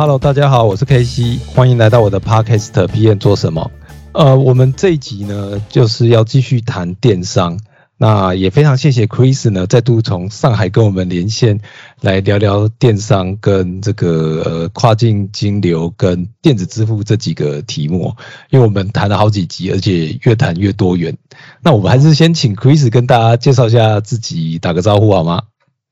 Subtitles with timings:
[0.00, 3.68] Hello，大家好，我是 KC，欢迎来到我的 Podcast PM 做什么？
[4.12, 7.58] 呃，我们这一集呢，就是要继续谈电商。
[7.96, 11.58] 那也非常谢谢 Chris 呢，再度从上海跟我们连线，
[12.00, 18.14] 来聊聊电商跟这个跨境金流跟电子支付这几个题目。
[18.50, 21.18] 因为我们谈了好几集，而且越谈越多元。
[21.60, 25.42] 那我们还是先请 Chris 跟大家介绍一下自己，打个招呼好吗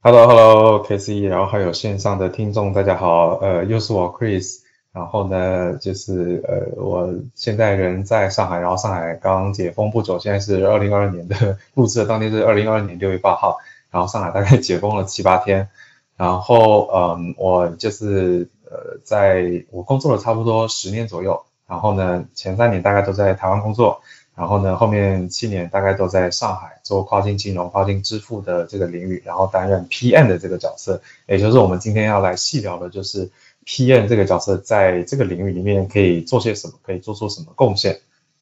[0.07, 4.61] ？Hello，Hello，K C，然后还有线上的听众，大家好，呃，又是我 Chris，
[4.93, 13.59] 然后呢，就是呃，我现在人在上海，然后上海刚解封不久，现在是二零二二年的录制的当天是二零二二年六月八号，
[13.91, 15.69] 然后上海大概解封了七八天，
[16.17, 24.01] 然后嗯，我就是呃，在我工作了差不多十年左右，然后呢，前三年大概都在台湾工作。
[24.37, 33.31] 然后呢，后面七年大概都在上海做跨境金融、跨境支付的这个领域，然后担任 PM 的这个角色，也就是我们今天要来细聊的，就是
[33.65, 37.99] PM 这个角色在这个领域里面可以做些什么，可以做出什么贡献。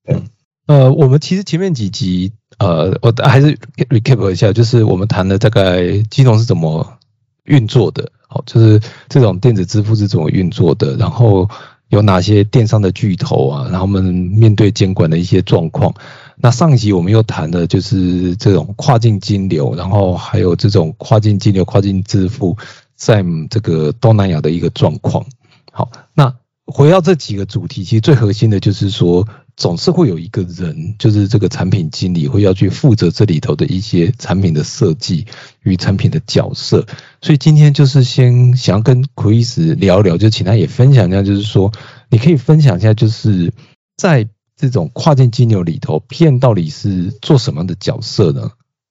[0.07, 0.29] 嗯，
[0.67, 3.57] 呃，我们其实前面几集，呃，我还是
[3.89, 6.99] recap 一下，就是我们谈了大概金融是怎么
[7.45, 11.49] 运作的，好，就是这种电子支付是怎么运作的，然后。
[11.89, 13.69] 有哪些电商的巨头啊？
[13.71, 15.95] 然后我们面对监管的一些状况。
[16.37, 22.57] 那上一集我们又谈的就是这种跨境金流，然后还有这种跨境金流、跨境支付
[22.97, 25.25] 在这个东南亚的一个状况。
[25.71, 26.35] 好，那
[26.67, 29.29] 回到这几个主题，其实最核心的就是说。
[29.57, 35.27] 总是会有一个人，就是这个产品经理会要去负责这里头的一些产品的设计
[35.63, 36.85] 与产品的角色。
[37.23, 41.71] 所以今天就是先想要跟 Chris 聊聊，就请他也分享一下，就是说
[42.11, 43.53] 你可以分享一下，就是
[43.97, 48.51] 在这种跨境金牛里头，PM 到底是做什么样的角色呢？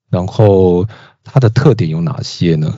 [0.09, 0.87] 然后
[1.25, 2.77] 它的特点有哪些呢？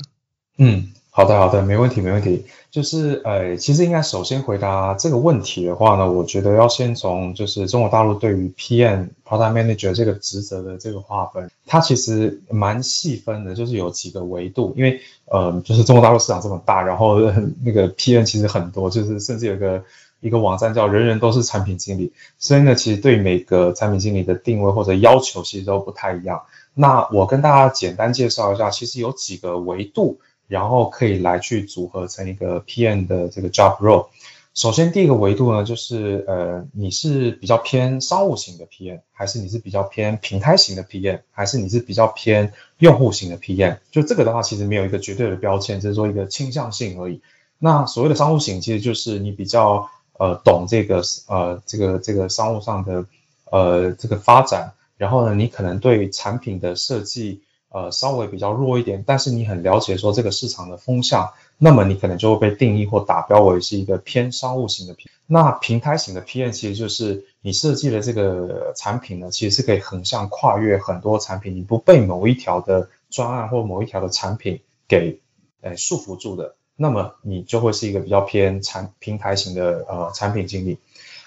[0.58, 0.88] 嗯。
[1.18, 2.44] 好的，好的，没问题，没问题。
[2.70, 14.74] 就是呃，其实应该首先回答这个问题的话呢，我觉得要先从就是中国大陆对于 PM Product Manager 这个职责的这个划分，它其实蛮细分的，就是有几个维度。
[14.76, 15.00] 因为
[15.32, 17.18] 呃，就是中国大陆市场这么大，然后
[17.64, 19.86] 那个 PM 其实很多，就是甚至有个
[20.20, 26.42] 一个网站叫人人都是产品经理，所以呢，其实对每个产品经理的定位或者要求其实都不太一样。
[26.74, 30.20] 那我跟大家简单介绍一下，其实有几个维度。
[30.48, 34.08] 然后可以来去组合成一个 PM 的这个 job role。
[34.54, 43.80] 首先第一个维度呢，就是呃，你是比较偏商务型的 PM，还是你是比较偏平台型的 PM，还是你是比较偏用户型的 PM？
[43.92, 47.20] 就这个的话，其实没有一个绝对的标签，只是说一个倾向性而已。
[47.60, 53.06] 那所谓的商务型，其实就是你比较呃懂这个呃这个这个商务上的
[53.52, 57.42] 呃这个发展，然后呢，你可能对产品的设计。
[57.76, 65.10] 呃，稍微比较弱一点，但是你很了解说这个市场的风向，那么你可能就会被定义或打标为是一个偏商务型的 P。
[65.28, 75.20] 那平台型的 PM 其实就是你设计的这个产品呢，其实是可以横向跨越很多产品，你不被某一条的专案或某一条的产品给
[75.60, 80.78] 呃束缚住的，那么你就会是一个比较偏产平台型的呃产品经理。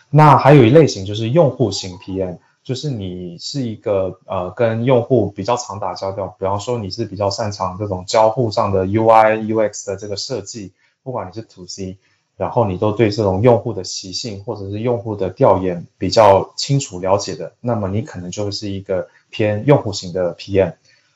[0.08, 2.38] 那还有一类型就是用户型 PM。
[2.68, 11.96] 就是你是一个呃跟用户比较常打交道，比方说你是比较擅长这种交互上的 UI UX 的这个设计，不管你是 To C，
[12.36, 20.74] 然后你都对这种用户的习性或者是用户的调研比较清楚了解的，那么你可能就是一个偏用户型的 PM。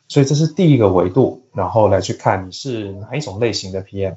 [0.09, 4.17] 所以这是第一个维度，然后来去看你是哪一种类型的 PM。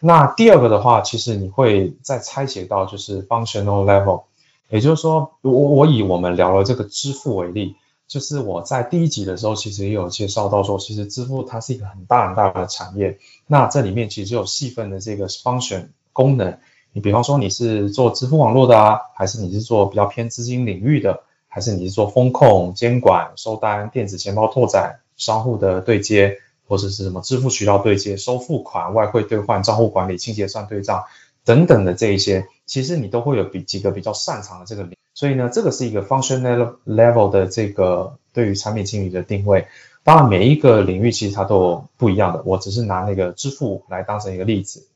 [0.00, 4.22] 那第二个的话，其实你会再拆解到就是 functional level。
[4.70, 7.76] 也就是说，我我以我们聊了这个支付为例，
[8.06, 13.18] 就是我在第一集的时候，其实也有介绍到说，其实支付它是一个很大很大的产业。
[13.46, 16.56] 那这里面其实有细分的这个 function 功能。
[16.92, 31.04] 你比方说你是做支付网络的啊，还是你是做比较偏资金领域的，还是你是做风控、监管、收单、电子钱包拓展、商户的对接，或者是什么支付渠道对接、收付款、外汇兑换、账户管理、清结算对账。
[31.44, 34.96] 等等的这一些，其实你都会有比几个比较擅长的这个领。
[35.14, 39.66] 所以呢，这个是一个 functional level 的这个对于产品经理的定位。
[40.02, 42.42] 当然，每一个领域其实它都不一样的。
[42.46, 44.86] 我只是拿那个支付来当成一个例子。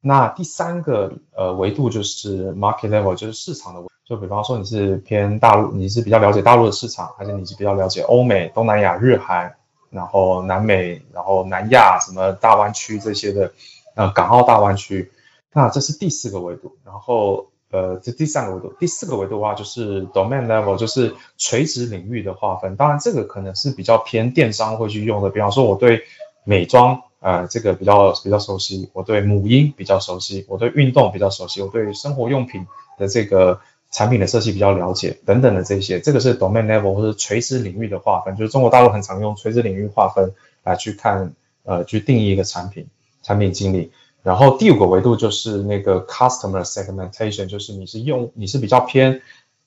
[0.00, 3.86] 那第三个呃维度就是 market level，就是市场的维。
[4.08, 9.54] 就比方说你是偏大陆，你是比较了解大陆的市场，还是你是比较了解欧美、东南亚、日韩，
[9.90, 13.52] 然后南美，然后南亚什么大湾区这些的，
[13.94, 15.12] 呃，港澳大湾区。
[15.52, 16.76] 那这是第四个维度。
[16.84, 17.48] 然后。
[17.70, 22.76] 呃，这第三个维度，第四个维度的话就是 domain level，就是垂直领域的划分。
[22.76, 25.28] 当然，这个可能是比较偏电商会去用的。
[25.28, 26.00] 比方说，我对
[26.44, 32.66] 美妆，呃，这个比较比较熟悉；我对母婴比较熟悉；我对运动比较熟悉；我对生活用品
[32.96, 33.60] 的这个
[33.90, 38.34] 产品的设计比较了解，等等的这些，这个是 domain level 或者垂直领域的划分。
[38.34, 40.32] 就是中国大陆很常用垂直领域划分
[40.64, 41.34] 来去看，
[41.64, 42.86] 呃，去定义一个产品，
[43.22, 43.92] 产品经理。
[44.22, 49.22] 然后第五个维度就是那个 customer segmentation，就是你是用你是比较偏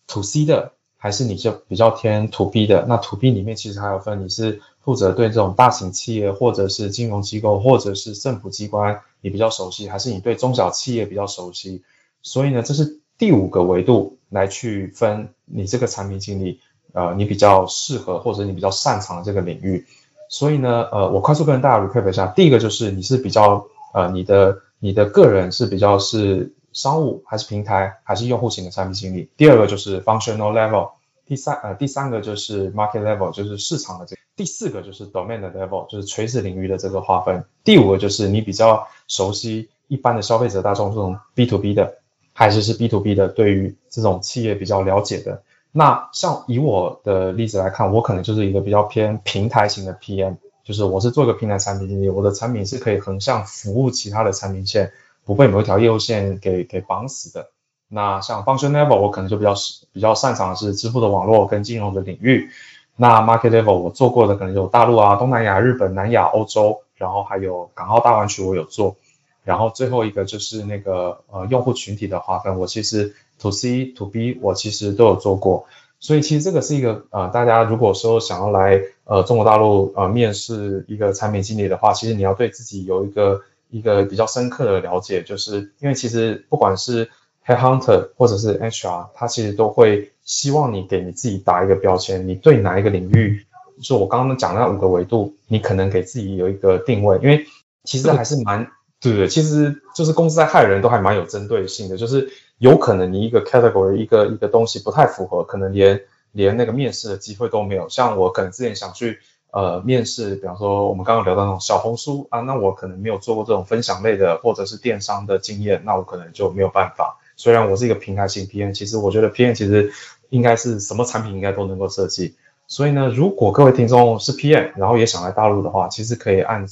[0.07, 2.85] to C 的，还是你就比较偏 to B 的？
[2.87, 11.81] 那 to B 里面其实还有分，你是负责对这种大型企业，或者是金融机构，或者是政府机关，你比较熟悉，还是你对中小企业比较熟悉？
[12.21, 16.59] 所以呢，这是第五个维度来去分你这个产品经理，
[16.91, 19.85] 呃，你比较适合或者你比较擅长的这个领域。
[20.27, 23.65] 所以呢，呃，我快速跟大家 recap 一下，第一个就是你是比较。
[23.93, 29.29] 呃，你的你的个人是比较是商务还是平台还是用户型的产品经理？
[29.37, 30.91] 第二个就是 functional level，
[31.25, 37.43] 第三呃第三个就是 market level，就是市场的这，第四个就是 domain level，就是垂直领域的这个划分。
[37.63, 41.97] 第五个就是你比较熟悉一般的消费者大众这种 B to B 的，
[42.33, 45.43] 还是是 B to B 的，对于这种企业比较了解的。
[45.73, 50.37] 那像以我的例子来看，我可能就是一个比较偏平台型的 PM。
[50.63, 54.91] 就是我是做一个平台产品经理，我的产品是可以横向服务其他的产品线，
[55.25, 57.49] 不被某一条业务线给给绑死的。
[57.87, 59.53] 那像 function level，我可能就比较
[59.91, 62.49] 比较擅长的是支付的网络跟金融的领域。
[62.95, 68.95] 那 market level，我做过的可能有大陆啊、东南亚、日本、南亚、欧洲，然后还有港澳大湾区我有做。
[69.43, 75.65] 然后最后一个就是那个呃用户群体的划分，我其实 to C to B 我其实都有做过。
[75.99, 78.81] 所以其实这个是一个呃，大家如果说想要来
[79.11, 87.05] 呃中国大陆呃面试一个产品经理的话，其实你要对自己有一个一个比较深刻的了解，就是因为其实不管是
[87.45, 93.45] head hunter 或者是 HR，他其实都会希望你给你自己打一个标签，你对哪一个领域，
[93.83, 97.45] 就我刚刚讲那五个维度，你可能给自己有一个定位，因为
[97.83, 98.65] 其实还是蛮
[99.01, 102.31] 对对，其实就是公司在害人都还蛮有针对性的，就是。
[102.61, 105.99] 有可能你一个 category 一个一个东西不太符合，可能连
[106.31, 107.89] 连那个面试的机会都没有。
[107.89, 109.19] 像我可能之前想去
[109.51, 117.19] 呃面试，比方说我们刚刚聊到那种小红书啊，那我可能没有做过这种分享类的或者是电商的经验，那我可能就没有办法。
[117.35, 119.91] 虽然我是一个平台型 PM，其实我觉得 PM 其实
[120.29, 122.35] 应该是什么产品应该都能够设计。
[122.67, 126.65] 所以呢，如果各位听众是 PM，然后也想来大陆的话，其实可以按。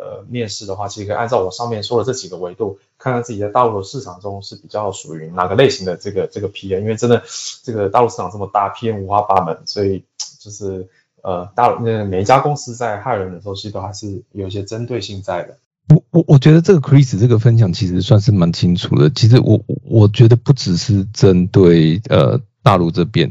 [0.00, 7.22] 呃，面试的话，其实可以按照我上面说的这几个维度，看看自己在大陆的市场中是比较属于哪个类型的这个这个 PM，因为真的
[7.62, 10.02] 这个大陆市场这么大，PM 五花八门，所以
[10.38, 10.88] 就是
[11.22, 15.58] 呃，大陆那每一家公司在害人的时候，其实都还是有一些针对性在的。
[15.90, 19.10] 我我我觉得这个 Chris 这个分享其实算是蛮清楚的。
[19.10, 23.30] 其实我我觉得不只是针对呃大陆这边，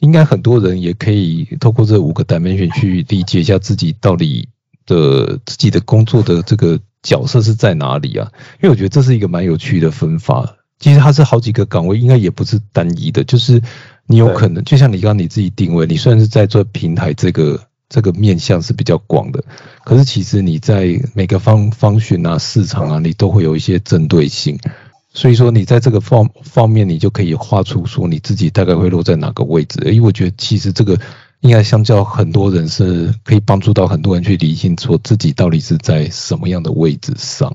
[0.00, 4.50] 应该很多人也可以透过这五个 dimension 去理解一下自己到底。
[4.92, 8.30] 的自己的工作的这个角色是在哪里啊？
[8.60, 10.56] 因为我觉得这是一个蛮有趣的分法。
[10.78, 13.24] 其实它是好几个岗位，应该也不是单一的。
[13.24, 13.62] 就是
[14.06, 19.44] 你有可能，就像你刚刚你自己定位，你虽然是在做平台这个这个面向是比较广的，
[19.84, 24.58] 可是其实你在每个方方选啊、市场啊，你都会有一些针对性。
[25.14, 29.78] 所以说你在这个方方面，你就可以画出说你自己大概会落在哪个位置。
[29.84, 30.98] 因为我觉得其实这个。
[31.42, 37.54] 应该相较很多人是可以帮助到很多人去理清楚自己到底是在什么样的位置上。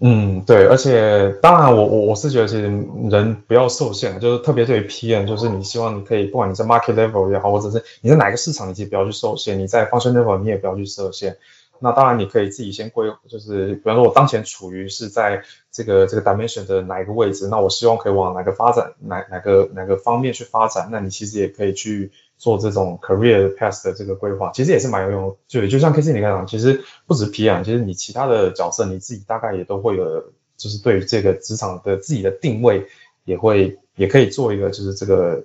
[0.00, 2.62] 嗯，对，而且当然我我我是觉得其实
[3.10, 11.36] 人不要受限，就是特别对于 PM，就是你希望你可以不管你在 market level 也好，或者是你在哪个市场，你其实不要去受限；你在 function level 你也不要去设限。
[11.80, 22.12] 那当然你可以自己先规，就是比方说我当前处于是在这个这个 dimension 的哪一个位置，那我希望可以往哪个发展，哪哪个哪个方面去发展，那你其实也可以去。
[22.38, 25.36] 做这种 career path 的这个规划，其实也是蛮有用的。
[25.48, 32.86] 就就像 K C 你刚讲，其实不止 PM，其实你其他的角色，你自己大概也都会有，就是对于这个职场的自己的定位，
[33.24, 35.44] 也会也可以做一个，就是这个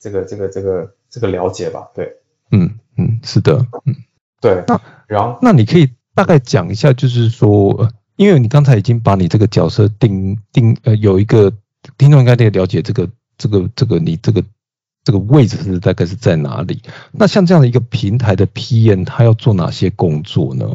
[0.00, 1.88] 这个这个这个这个了解吧。
[1.94, 2.16] 对，
[2.50, 3.94] 嗯嗯，是的，嗯，
[4.40, 4.64] 对。
[4.66, 11.52] 那然后，那你可以大概讲一下，就是说，因为你刚才已经把你这个角色定定呃，有一个
[11.98, 14.42] 听众应该得了解这个这个这个你这个
[15.04, 16.82] 这个位置是大概是在哪里？
[17.12, 20.72] 那像这样的一个平台的 PM，他要做哪些工作呢？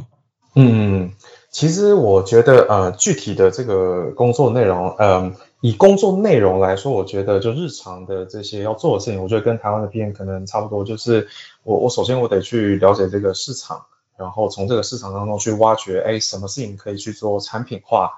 [0.55, 1.12] 嗯，
[1.51, 11.27] 其实我觉得呃，具体的这个工作内容，嗯，以工作内容来说，我觉得就日常的这些要做的事情，我觉得跟台湾的 PM 可能差不多，就是
[11.63, 13.81] 我我首先我得去了解这个市场。
[14.17, 18.13] 然后从这个市场当中去挖掘，哎，什么事情可以去做产品化？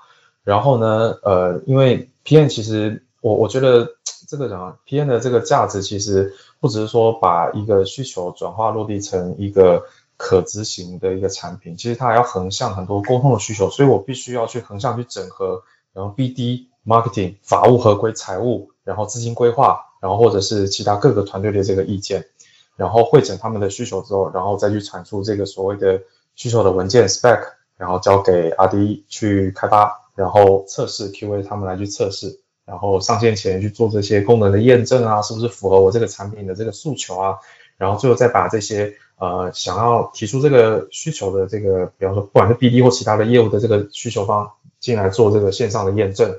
[0.46, 3.86] 然后呢，呃，因为 PM 其实我我觉得
[4.30, 9.86] 这个讲 PM 的这个价值其实不只是说把一个需求转化落地成一个
[10.18, 22.28] 可执行的一个产品，其实它还要横向很多沟通的需求，所以我必须要去横向去整合，然后 BD、Marketing、法务合规、财务，然后资金规划，然后或者是其他各个团队的这个意见。
[22.76, 26.02] 然后会诊他们的需求之后，然后再去产出这个所谓的
[26.36, 27.42] 需求的文件 spec，
[27.78, 37.38] 然后交给 R&D 去开发，然后测试 QA 他们来去测试，然后上线前去做这些功能的验证啊，是不是符合我这个产品的这个诉求啊？
[37.78, 46.34] 然后最后再把这些呃想要提出这个需求的这个，比方说不管是 BD 或其他的业务的这个需求方进来做这个线上的验证，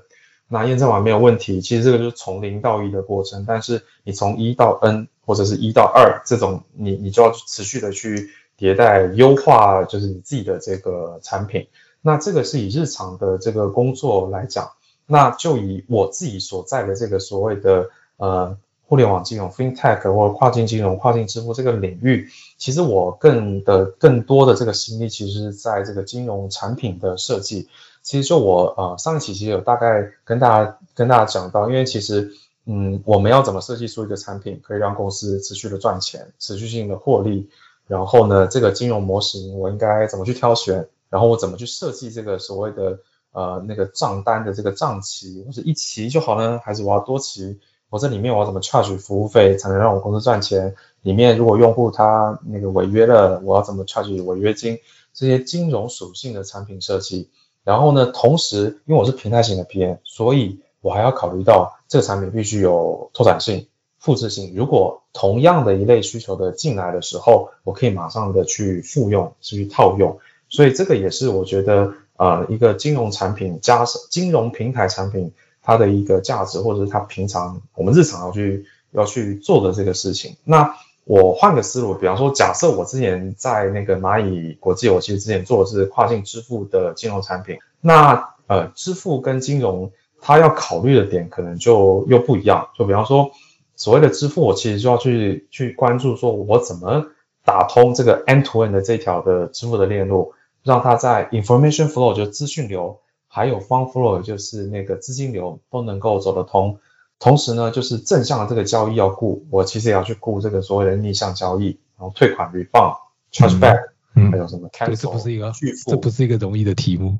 [0.48, 5.08] 那验证完没有问题，其实这个就是从零到一的过程，但是你从一到 N。
[5.26, 11.68] 或者是一到二这种，你你就要持续的去迭代优化，就是你自己的这个产品。
[12.02, 14.72] 那这个是以日常的这个工作来讲，
[15.10, 27.68] 那就以我自己所在的这个所谓的呃互联网金融 FinTech 或者跨境金融、跨境支付这个领域，其实我更的更多的这个心力，其实是在这个金融产品的设计。
[28.02, 32.32] 其实就我呃上一期其实有大概跟大家跟大家讲到，因为其实。
[32.66, 37.48] 嗯，我们要怎么设计出一个产品，可以让公司持续的赚钱、持续性的获利？
[37.88, 40.86] 然后呢，这个金融模型我应该怎么去挑选？
[41.08, 42.98] 然后我怎么去设计这个所谓的
[43.32, 46.60] 呃那个账单的这个账期，或是一期就好呢？
[46.64, 47.58] 还是我要多期？
[47.88, 50.74] 我这里面我要怎么 charge 服务费才能让我公司赚钱？
[51.02, 54.78] 里面如果用户他那个违约了，我要怎么 charge 违约金？
[55.12, 57.30] 这些金融属性的产品设计。
[57.64, 63.66] 然后呢，同时因为我是平台型的 PM，所以我还要考虑到这个产品必须有拓展性、
[63.98, 64.54] 复制性。
[64.54, 70.20] 如果同样的一类需求的进来的时候，我可以马上的去复用、去套用。
[70.48, 80.36] 所以这个也是我觉得，呃，一个金融产品加上金融平台产品它的一个价值，或者是它平常我们日常要去要去做的这个事情。
[80.44, 87.56] 那我换个思路，比方说，假设我之前在那个蚂蚁国际，我其实之前做的是跨境支付的金融产品。
[87.80, 89.90] 那呃，支付跟金融。
[90.22, 93.30] 它要考虑的点可能就又不一样，就比方说
[93.74, 97.06] 所谓的支付，我其实就要去去关注说，我怎么
[97.42, 106.78] 打通这个 end to end 的这条的支付的链路，让它在 information flow 就资讯流，还有 fund flow 就是那个资金流都能够走得通。
[107.18, 112.96] 同时呢，就是正向的这个交易要顾，我其实也要去顾这个所谓的逆向交易，然后退款 refund
[113.30, 114.30] chargeback back。
[114.30, 114.68] 还有什么？
[114.86, 115.52] 对，这不是一个
[115.86, 117.18] 这不是一个容易的题目。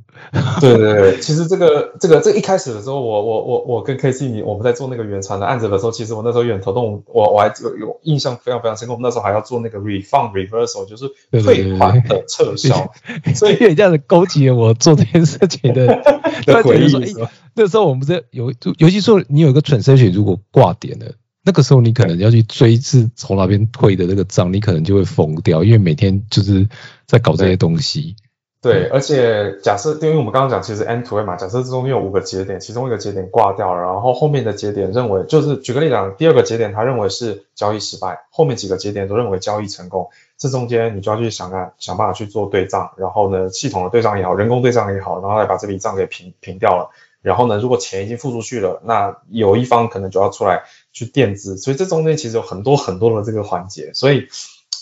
[0.61, 8.94] 对对对，其实这个这个这一开始的时候，我我我我跟 K C 你我们在做那个原传的案子的时候，其实我那时候有点头痛，我我还有有印象非常非常深刻。
[8.94, 12.92] 我们那时候还要做那个 refund reversal，就是退款的撤销。
[13.35, 16.02] 所以这样子勾起了我做这件事情的
[16.64, 17.14] 回忆。
[17.54, 21.12] 那时候我们不是有，尤其说你有一个 transaction 如果挂点了。
[21.50, 26.69] 那个时候你可能要去追是从哪边退的那个账，你可能就会疯掉，因为每天就是
[27.09, 28.14] 在搞这些东西。
[28.62, 46.90] 对，而且假设，因为我们刚刚讲其实 end to N 嘛，假设这中有五个节点，其中一个节点挂掉了，然后后面的节点认为就是举个例讲，第二个节点他认为是交易失败，后面几个节点都认为交易成功，这中间你就要去想看想办法去做对账，然后呢系统的对账也好，人工对账也好，然后来把这笔账给平平掉了。
[47.23, 54.26] 然后呢，如果钱已经付出去了，那有一方可能就要出来去垫资，所以这中间其实有很多很多的这个环节，所以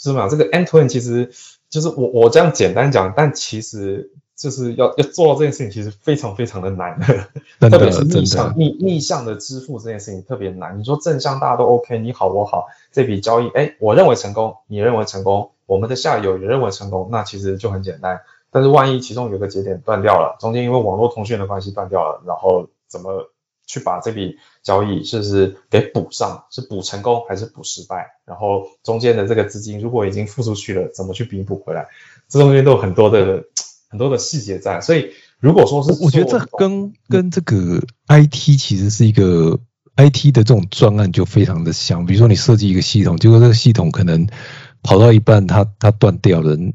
[0.02, 1.30] 是么这个 end to end 其实
[1.68, 6.98] 就是我我这样简单讲，但其实就是要要做到这件事情，其实非常非常的难，
[7.60, 10.78] 特别是逆向逆逆向的支付这件事情特别难。
[10.78, 18.20] 你说正向大家都 OK，你好我好，这笔交易哎我认为成功，你认为成功，我们的下游也认为成功，那其实就很简单。
[18.50, 23.30] 但是万一其中有个节点断掉了，中间因为网络通讯的关系断掉了，然后怎么
[23.68, 26.46] 去把这笔交易是不是给补上？
[26.50, 28.06] 是补成功还是补失败？
[28.24, 31.86] 然后中间的这个资金如果已经付出去了，怎么去弥补回来？
[32.28, 33.44] 这中间都有很多的
[33.90, 34.80] 很多的细节在。
[34.80, 39.60] 所以如果说是，我觉得这跟跟这个 IT 其实是一个
[39.96, 42.06] IT 的这种专案就非常的像。
[42.06, 44.26] 比如说你设计一个系统，结果这个系统可能
[44.82, 46.72] 跑到一半它它断掉了，你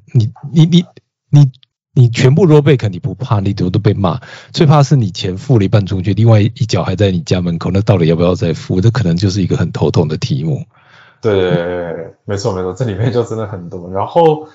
[0.54, 0.86] 你你
[1.30, 1.52] 你。
[1.94, 4.20] 你全部 rollback 你不怕，你都都被骂，
[4.52, 8.82] 最怕是你钱付了一半出去，另外一脚还在你家门口，那到底要不要再付？
[8.82, 10.66] 这可能就是一个很头痛的题目。
[11.22, 13.92] 对，没错没错，这里面就真的很多。
[13.92, 14.48] 然后，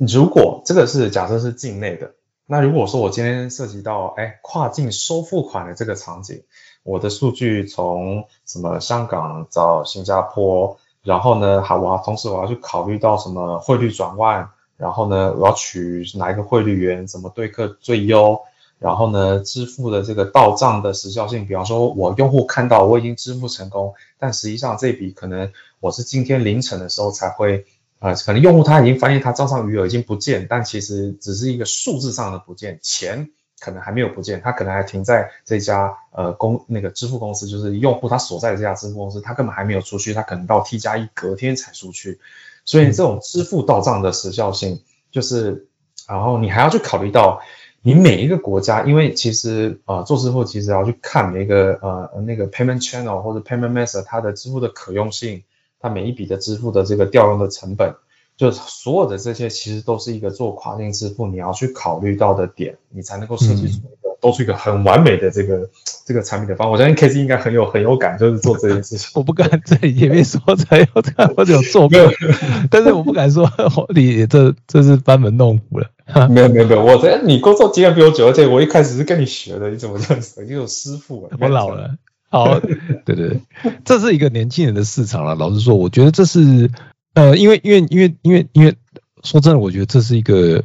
[0.00, 2.12] 如果这个是假设是境内的，
[2.46, 6.42] 那如果说我今天涉及到哎跨境收付款的这个场景，
[6.82, 14.50] 我的数据从什么香港到新加坡，然后呢还我同时我要去考虑到什么汇率转换，
[14.82, 18.40] 然后呢我要取哪一个汇率源，怎么对客最优。
[18.78, 27.64] 然后呢，支付的这个到账的时效性，比方说，我用户看到我已经支付成功，但实际上这笔可能我是今天凌晨的时候才会，
[28.00, 42.18] 呃，可能用户他已经发现他账上余额已经不见，但其实只是一个数字上的不见，钱可能还没有不见，他可能还停在这家呃公那个支付公司，就是用户他所在的这家支付公司，他根本还没有出去，他可能到 T 加一隔天才出去，
[42.64, 45.68] 所以这种支付到账的时效性，就是，
[46.08, 47.40] 然后你还要去考虑到。
[47.84, 55.42] 你每一个国家，因为其实呃做支付其实要去看每一个呃那个 payment channel 或者 payment method 它的支付的可用性，
[55.80, 57.96] 它每一笔的支付的这个调用的成本，
[58.36, 65.68] 就所有的这些其实都是一个做跨境支付你要去考虑到的点，你才能够设计出一个都出一个很完美的这个
[66.06, 66.70] 这个产品的方。
[66.70, 69.10] 我相信 K C 应该很有很有感，就是做这件事情。
[69.20, 71.98] 我不敢在前面说才有这样或者有做过，
[72.70, 73.50] 但是我不敢说
[73.94, 75.90] 你这这是班门弄斧了。
[76.30, 80.44] 没有没有没有，我这你工作经验比我久，而且我一开始是跟你学的，你怎么这样子？
[80.44, 81.96] 你有师傅我老了。
[82.28, 83.40] 好，对对对，
[83.84, 85.34] 这是一个年轻人的市场了。
[85.34, 86.70] 老实说，我觉得这是
[87.14, 88.74] 呃，因为因为因为因为因为
[89.22, 90.64] 说真的，我觉得这是一个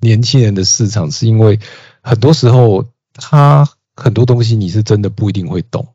[0.00, 1.58] 年轻人的市场，是因为
[2.02, 5.88] 很多时候他很多东西你是真的不一定会懂，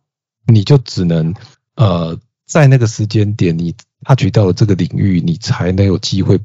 [0.47, 1.33] 你就只能
[1.75, 6.39] 呃在那个时间点你他举到了这个领域，你才能有机会。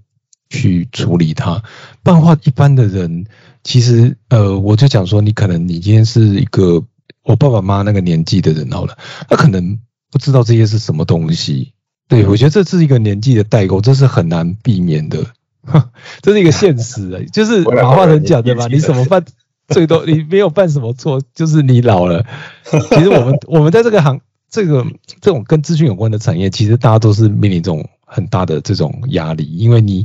[0.53, 1.63] 去处理它，
[2.03, 3.25] 不然的话，一般的人
[3.63, 6.83] 其实，呃，我就讲说，你可能你今天是一个
[7.23, 8.99] 我爸爸妈妈那个年纪的人好了，
[9.29, 9.79] 他可能
[10.11, 11.73] 不知道这些是什么东西。
[12.09, 15.25] 对我觉得这是一个年纪的代沟，这是很难避免的，
[16.21, 19.25] 这是一个现实啊，就是马化腾讲的嘛，你什么犯
[19.71, 22.27] 最多，你没有犯什么错，就是你老了。
[22.91, 24.85] 其实我们我们在这个行，这个
[25.21, 27.89] 这种跟资讯有关的产业，其实大家都是面临这种。
[28.13, 30.05] 很大的这种压力，因为你，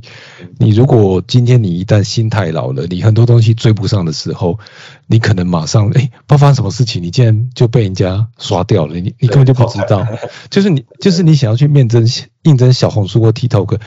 [0.60, 4.60] 你如果今天你一旦心太老了，你很多东西追不上的时候，
[5.08, 10.08] 你可能马上哎，发生什么事情，你竟然就被人家刷掉了，你你根本就不知道，
[10.51, 12.08] 就是你就是你想要去面征
[12.43, 13.80] 应征小红书或 TikTok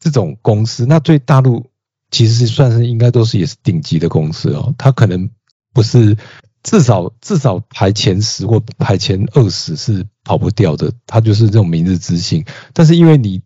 [0.00, 1.66] 这种公司，那对大陆
[2.12, 5.28] 其实算是应该都是也是顶级的公司哦，它可能
[5.74, 6.16] 不是。
[6.64, 12.44] 至少至少排前十或排前二十是跑不掉的，它就是这种明日之星。
[12.72, 13.42] 但是因为你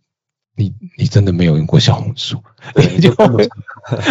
[0.54, 2.42] 你你真的没有用过小红书，
[2.76, 3.08] 你就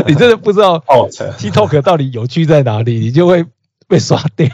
[0.07, 3.45] 你真的不知道 TikTok 到底有趣在哪里，你就会
[3.87, 4.49] 被刷掉。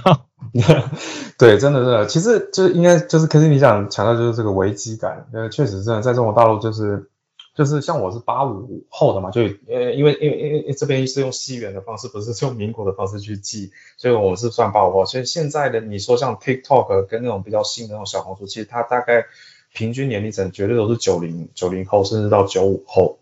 [1.38, 7.10] 对，真的真的，其实就是应该就是，可是你想强调就是这个危机感，呃，确实真的在中国大陆就是。
[7.54, 15.06] 就是像我是八五后的嘛，就呃，因为因为因为这边是用西元的方式，不是用民国的方式去记，所以我是算八五后。
[15.06, 19.26] 所以现在的你说像 TikTok 跟那种比较新的那种小红书，其实它大概
[19.74, 23.20] 平均年龄层绝对都是九零九零后，甚至到九五后，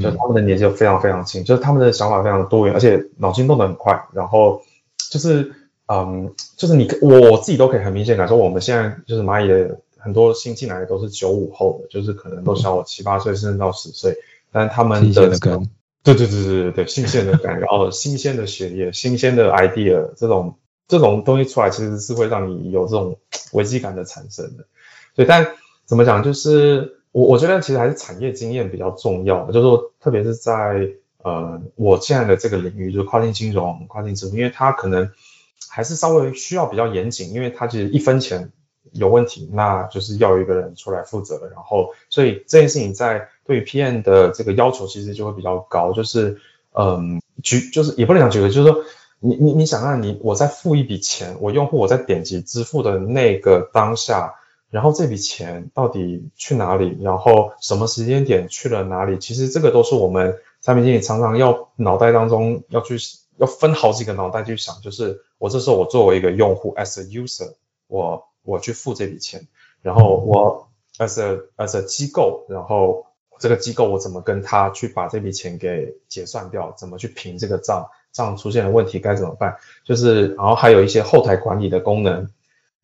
[0.00, 4.06] 就他们的年纪非常非常轻，就是他们的想法非常的多元，而且脑筋动得很快。
[4.12, 4.62] 然后
[5.10, 5.52] 就是
[5.86, 9.80] 嗯，就是你我自己都可以很明显感受，我们现在就是蚂蚁的。
[9.98, 14.16] 很多新进来的都是九五后的，就是可能都小我七八岁，甚至到十岁，
[14.52, 15.28] 但是他们的
[16.04, 20.54] 对对对对对对，新鲜的感，然后新鲜的血液，新鲜的 idea，这种
[20.86, 23.18] 这种东西出来，其实是会让你有这种
[23.52, 24.64] 危机感的产生的。
[25.14, 25.48] 对，但
[25.84, 30.88] 怎么讲，就是我我觉得其实还是产业经验比较重要，就是说，特别是在
[31.24, 35.10] 呃我现在的这个领域，就是跨境金融、跨境支付，因为它可能
[35.68, 38.52] 还是稍微需要比较严谨，因为它其实一分钱。
[38.92, 41.40] 有问题，那就是要一个人出来负责。
[41.52, 45.92] 然后，所以这件事情在对于 PM 的这个要求其实就会比较高。
[45.92, 46.40] 就是，
[46.72, 48.84] 嗯，举就是也不能讲举个，就是说，
[49.20, 54.34] 你你你想看你我在付一笔钱，我用户我在点击支付的那个当下，
[54.70, 59.18] 然后这笔钱到底去哪里，然后什么时间点去了哪里？
[59.18, 62.96] 其实这个都是我们产品经理常常要脑袋当中要去
[63.38, 64.80] 要分好几个脑袋去想。
[64.82, 67.54] 就是我这时候我作为一个用户，as a user，
[67.86, 68.27] 我。
[68.48, 69.46] 我去付这笔钱，
[69.82, 73.04] 然后我 as a as a 机构，然后
[73.38, 76.74] 这个机构我怎么跟他去把这笔钱给结算掉？
[76.78, 77.90] 怎么去评这个账？
[78.10, 79.58] 账出现了问题该怎么办？
[79.84, 82.30] 就是然后还有一些后台管理的功能，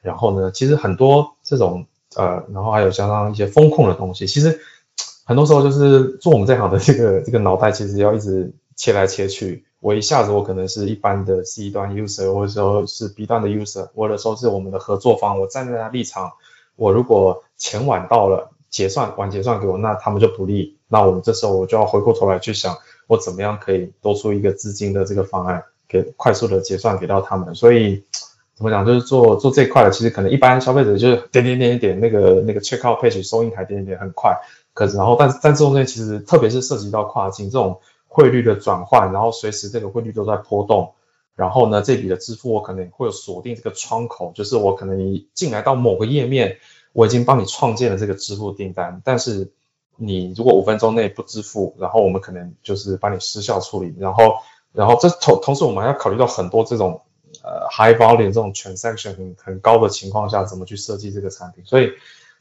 [0.02, 4.60] 然后呢，其实很多这种呃，然后还有加上一些风控的东西，其实
[5.24, 9.64] 很多时候就是做我们这行的这个这个脑袋，其实要一直切来切去。
[9.84, 16.32] 我一下子我可能是一般的 C 端 user，或者说是 B 端的 user，或者说是我们的合作方，我站在他立场，
[16.76, 20.78] 我如果钱晚到了，结算晚结算给我，那他们就不利。
[20.88, 22.74] 那我们这时候我就要回过头来去想，
[23.08, 27.54] 我怎么样可以多出一个资金的这个方案，给快速的结算给到他们。
[27.54, 28.02] 所以
[28.54, 34.34] 怎么讲，就是做做这块的，其实可能一般消费者就是点点点点那个那个 check out page 收银台点点点很快，
[34.72, 37.78] 可是然后但但这中间其实特别是涉及到跨境这种。
[38.14, 40.92] 汇率的转换，然后随时这个汇率都在波动，
[41.34, 46.58] 然后呢，这笔的支付我可能会有锁定这个窗口，就是我可能你进来到某个页面，
[46.92, 49.50] 我已经帮你创建了这个支付订单，但是
[49.96, 54.36] 你如果五分钟内不支付，然后我们可能就是帮你失效处理，然后，
[54.72, 57.00] 然后这同同时我们还要考虑到很多这种
[57.42, 61.90] 呃 high volume 这种 transaction 很很高的情况下，怎么去设计这个产品，所以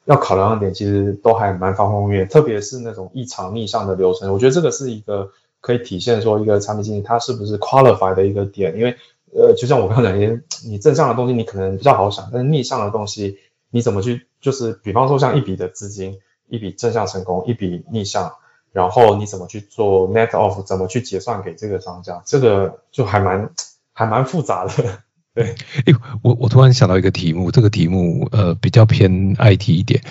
[0.06, 5.32] 要考量的点其实都还蛮方方面面，特别是那种异常逆向的流程，我觉得这个是一个。
[5.64, 8.98] 可以体现说一个产品经理他是不是 qualify 的一个点，因为
[9.34, 13.38] 呃，就像我刚刚讲，你你正向的东西你可能比较好想，但是逆向的东西
[13.72, 18.34] 你怎么去，就是比方说像一笔的资金，一笔正向成功，一笔逆向，
[18.74, 23.50] 然后你怎么去做 net off，怎么去结算给这个商家，这个就还蛮
[23.94, 24.72] 还蛮复杂的。
[25.34, 25.46] 对，
[25.86, 30.04] 哎，我我突然想到一个题目，这个题目呃比较偏 IT 一点。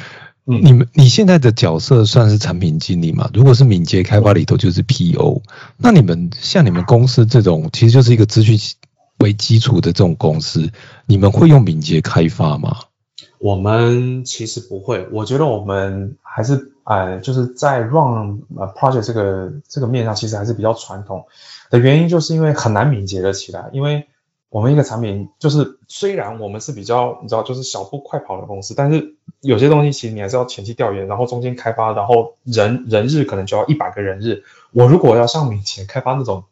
[0.45, 3.31] 你们你现在的角色算是产品经理嘛？
[3.33, 5.41] 如果是敏捷开发里头就是 PO，
[5.77, 8.59] 那你们像你们公司这种其实就是一个资讯
[9.19, 10.69] 为基础的这种公司，
[11.07, 12.77] 你们会用敏捷开发吗？
[13.39, 21.25] 我们其实不会，我觉得我们还是哎，就是在 run 呃 project 这个这个面上，其实还是比较传统
[21.71, 24.07] 的原因，就是因为很难敏捷的起来，因为。
[24.53, 34.45] 我们一个产品就是，虽然我们是比较你知道，就是小步快跑的公司，但是有些东西其实你还是要前期调研，然后中间开发，然后人人日可能就要一百个人日。
[34.73, 36.45] 我如果要像以前开发那种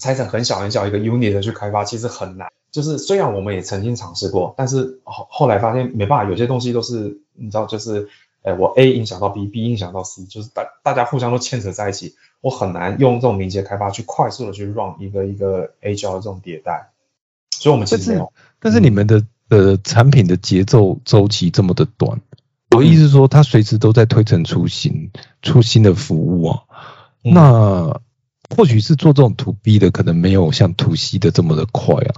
[0.00, 2.50] 拆成很小很小一个 unit 的去开发，其实很难。
[2.72, 8.08] 就是虽然我们也曾经尝试过，但是后后来发现没办法，有些东西都是你知道，就是
[8.42, 16.90] 哎我 A 影响到 B，B 影响到 C，就是大大家互相都牵扯在一起，我很难用这种敏捷开发去快速的去 run 一个一个 agile 这种迭代。
[17.58, 18.32] 所以，我们其实没有。
[18.60, 22.20] 但是，你们的呃产品的节奏周期这么的短，
[22.70, 25.10] 我意思是说，它随时都在推陈出新，
[25.42, 26.62] 出新的服务啊。
[27.22, 28.00] 那
[28.54, 32.14] 或许是做这种 to B 的，可能没有像 to C 的这么的快啊。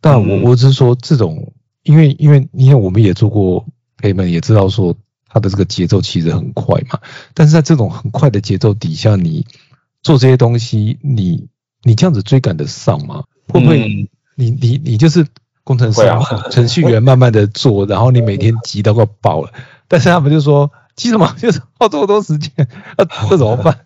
[0.00, 3.66] 但我我只是说，这种因为因为因为我们也做过
[4.00, 4.94] payment，也知道说
[5.26, 7.00] 它的这个节奏其实很快嘛。
[7.34, 9.46] 但是在这种很快的节奏底下，你
[10.02, 11.48] 做这些东西，你
[11.82, 13.24] 你这样子追赶得上吗？
[13.48, 14.08] 会不会？
[14.36, 15.26] 你你你就是
[15.64, 16.20] 工程师，啊
[16.52, 19.50] 程序员慢慢的做，然后你每天急到快爆了，
[19.88, 22.52] 但是他们就说急什么， 就是耗这么多时间，
[22.96, 23.76] 那这怎么办？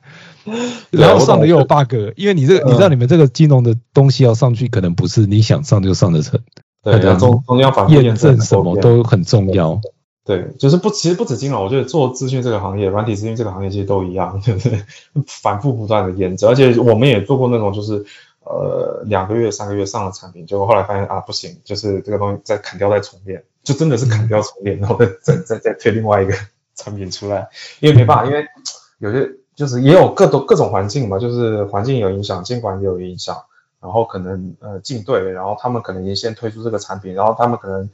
[0.91, 6.41] 然后上的又有 bug，因为你这个你知道你们这个金融的东西要上去，可能不是你想上就上得成，
[6.83, 9.81] 对，中中间反复验证什么都很重要。
[10.25, 14.85] 对，就是不其实不止金融，我觉得做资讯这个行业，软体资讯这个行业其实都一样，就 是
[15.27, 18.05] 反复不断的验证，而且我们也做过那种就是。
[18.51, 26.35] 呃，两个月、三个月上了产品，结果后来发现啊，不行，就是这个东西再砍掉再重练，就真的是砍掉重练，然后再再再再推另外一个
[26.75, 28.45] 产品出来，因为没办法，因为
[28.99, 33.37] 有些就是也有各种各种环境嘛，就是环境有影响，监管也有影响，
[33.81, 37.89] 然后可能呃进队，然后他们可能也先推出这个产品，然后他们可能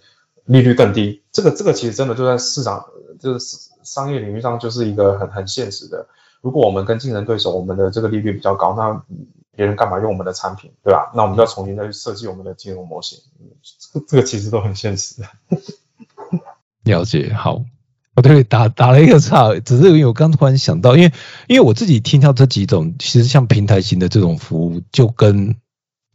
[0.46, 2.86] 利率更低，这个这个其实真的就在市场
[3.20, 6.06] 就是商业领域上就是一个很很现实的，
[6.40, 9.02] 如果我们跟竞争对手，我们的这个利率比较高，那
[9.56, 11.10] 别人干嘛用我们的产品，对吧？
[11.14, 13.18] 那我们就要重新再去设计我们的金融模型，
[13.62, 15.22] 这个这个其实都很现实。
[16.84, 17.64] 了解，好，
[18.14, 21.12] 我对打打了一个岔，只是因为我刚突然想到，因为
[21.48, 25.56] 因为我自己听到这几种，其实像平台型的这种服务，就跟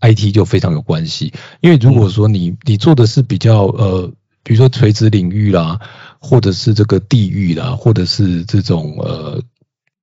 [0.01, 1.33] IT 就非常有关系。
[1.61, 4.11] 因为如果说你你做的是比较呃，
[4.43, 5.79] 比如说垂直领域啦，
[6.19, 9.41] 或者是这个地域啦，或者是这种呃。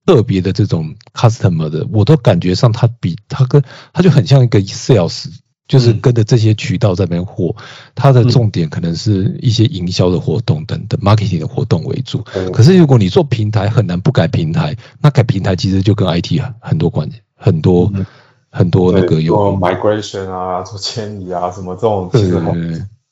[0.09, 5.27] 特别的这种 customer 的，我都感觉上他比他跟他就很像一个 sales，
[5.67, 7.55] 就是跟着这些渠道在边货，
[7.95, 12.25] 他的重点可能是一些营销的活动等等 marketing 的活动为主。
[12.55, 17.93] 可是如果你做平台，很难不改平台，那改平台其实就跟 IT 很多关系，很多
[18.49, 19.37] 很多那个有。
[19.59, 22.41] migration 啊，做迁移啊，什么这种其实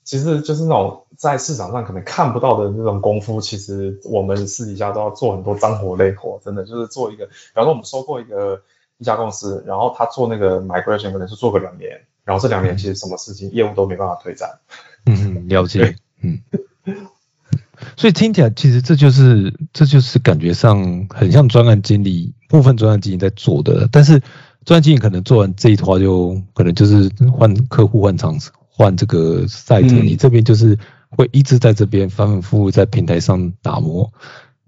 [0.07, 1.03] 其实就是那种。
[1.19, 7.25] 在市场上可能看不到的那种功夫，其实我们私底下都要做很多脏活累活，真的就是做一个。
[7.25, 8.61] 比方说我们收购一个
[8.99, 14.59] 一家公司，然后他做那个 migration 可能是做个两年，然后这两年其实什么事情业务都没办法推展。
[15.07, 15.97] 嗯，了解。
[16.21, 16.39] 嗯。
[17.97, 24.21] 所以听起来其实这就是这就是感觉上很像专案经理部分专案经理在做的，但是
[24.67, 28.39] 专案经理可能做完这一套就可能就是换客户换厂
[28.77, 34.13] 换这个赛车，你这边就是会一直在这边反反复复在平台上打磨，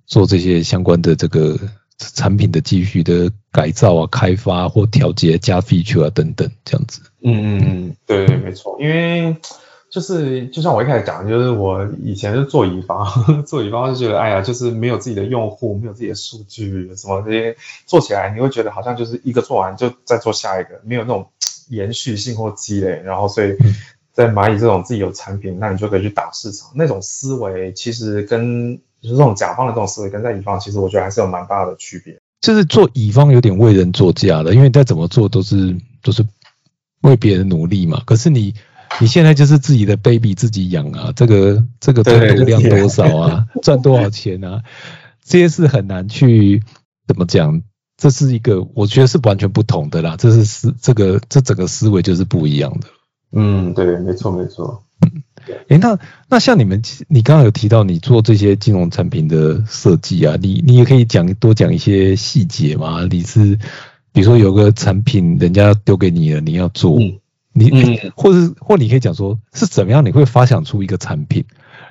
[0.06, 1.58] 做这些相关的这个
[1.98, 7.02] 产品的继续的改造啊、开发或调节、加 feature 啊等等这样子。
[7.22, 9.36] 嗯嗯嗯，对对，没错，因为。
[9.90, 13.06] 就是就像我一开始讲，就是我以前是做乙方，
[13.48, 21.30] 做乙方就觉得，哎呀，就是没有自己的用户，没有自己的数据，什么这些做起来，你会觉得好像就是一个做完就再做下一个，没有那种
[21.70, 23.00] 延续性或积累。
[23.02, 23.56] 然后所以
[24.18, 26.68] 在蚂蚁这种自己有产品，那你就可以去打市场。
[26.74, 32.18] 那种思维其实跟就是这种甲方的这种思维，跟在乙方其实我觉得还是有蛮大的区别。
[32.40, 36.26] 就是做乙方有点为人作嫁的，因为再怎么做都是都是
[37.02, 38.02] 为别人努力嘛。
[38.04, 38.52] 可是你。
[39.00, 44.62] 你现在就是自己的 baby 自己养啊，这个这个吞吐量多少啊， 赚多少钱啊，
[45.22, 46.62] 这些是很难去
[47.06, 47.62] 怎么讲，
[47.98, 52.88] 这是一个我觉得是完全不同的啦，这是思这个这整个思维就是不一样的。
[53.32, 54.84] 嗯，对，没错没错。
[55.68, 63.06] 哎，那那像你们，你刚刚有提到你做这些金融产品的设计啊，你你也可以讲多讲一些细节嘛？
[63.10, 63.58] 你是
[64.12, 66.98] 比如说有个产品人家丢给你了，你要做。
[67.52, 70.04] 你嗯，或者或你可以讲说是怎么样？
[70.04, 71.44] 你会发想出一个产品？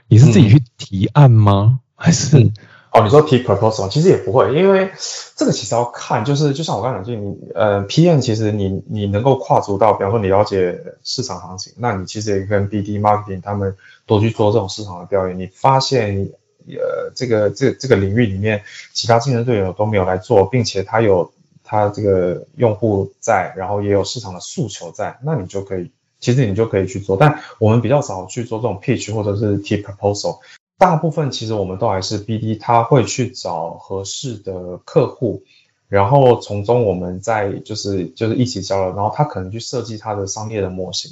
[0.07, 1.79] 你是自己去提案吗？
[1.95, 2.51] 还是
[2.97, 3.03] 哦？
[3.03, 4.91] 你说提 proposal，其实也不会，因为
[5.35, 16.29] 这个其实要看，就是就像我刚才讲，就你呃，PM 其实你你能够跨足到，比方说你了解市场行情，那你其实也跟 BD marketing 他们多去做这种市场的调研，你发现
[16.69, 21.31] 呃这个这这个领域里面其他竞争对手都没有来做，并且他有。
[21.69, 27.17] 他这个用户在，然后也有市场的诉求在，那你就可以，其实你就可以去做。
[27.17, 30.37] 但我们比较少去做这种 pitch 或者是 t proposal，
[30.77, 35.41] 大部分其实我们都还是 BD，他会去找合适的客户，
[35.89, 41.11] 然后从中我们再就是就是一起交流，然后他可能去设计他的商业的模型，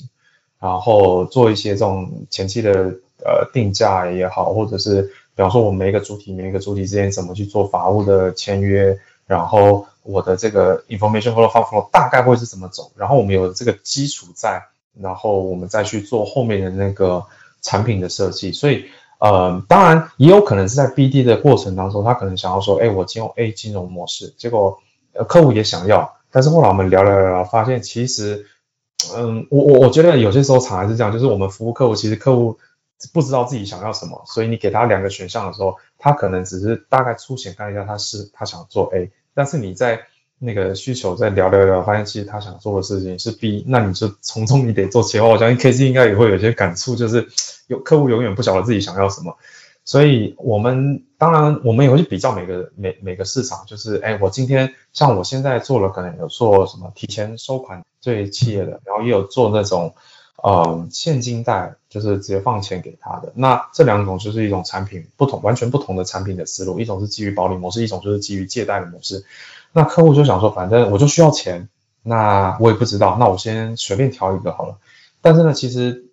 [0.60, 2.74] 然后做一些这种前期的
[3.24, 5.02] 呃定价也好，或者是
[5.36, 9.86] 比方说我们每一个主体每一个主体之间怎么去做法务的签约，然后。
[10.08, 12.92] 我的这个 information flow flow 大概会是怎么走？
[12.96, 14.62] 然后我们有这个基础在，
[15.02, 17.26] 然后我们再去做后面的那个
[17.64, 18.52] 产品的设计。
[18.52, 18.86] 所以，
[19.20, 24.80] 呃，当然也有可能是在 BD 的过程当中，他可能想要说，哎，我进入 A 金融模式，结果
[25.14, 28.46] 呃客户也想要，但是后来我们聊聊聊聊，发现其实，
[29.16, 32.58] 嗯，我我我觉得有些时候常还是这样，就是我们服务客户，其实客户
[33.14, 39.12] 不知道自己想要什么，所以你给他两个选项的时候，他可能只是大概粗浅看一下，他是他想做 A。
[39.34, 40.02] 但是你在
[40.46, 45.30] 那个需求在聊聊聊，发现其实他想做的事情是 B，那你就从中你得做切换。
[45.30, 47.28] 我相信 K C 应该也会有些感触，就是
[47.68, 49.36] 有客户永远不晓得自己想要什么，
[49.84, 59.94] 所以我们当然我们也会去比较每个每每个市场，就是哎，我今天像我现在做了，可能有做什么提前收款对企业的，然后也有做那种。
[60.44, 69.26] 呃，现金贷就是直接放钱给他的，那这两种就是一种产品不同，完全不同的产品的思路，一种是基于保理模式，一种就是基于借贷的模式。
[69.76, 71.68] 那客户就想说，反正我就需要钱，
[72.02, 74.78] 那我也不知道，那我先随便挑一个好了。
[75.22, 76.06] 但是呢，其实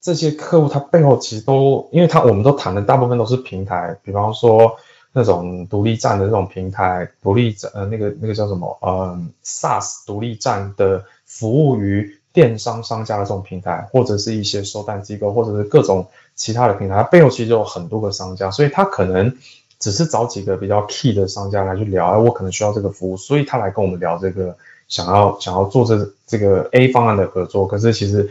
[0.00, 4.76] 这些客户他背后其实都，因为他我们都谈的大部分都是平台，比方说
[5.12, 12.16] 那种独立站的这种平台，独立站呃那个那个叫什么呃 SaaS 独立站的服务于。
[12.32, 19.36] 电商商家的这种平台，或者是一些收单机构，或者是各种其他的平台，它背后其实有很多个商家，所以他可能
[19.80, 27.66] 只是找几个比较 key 的商家来去聊，哎，我可能需要这个服务，所以他来跟我们聊这个，想要想要做这这个 A 方案的合作。
[27.66, 28.30] 可是其实，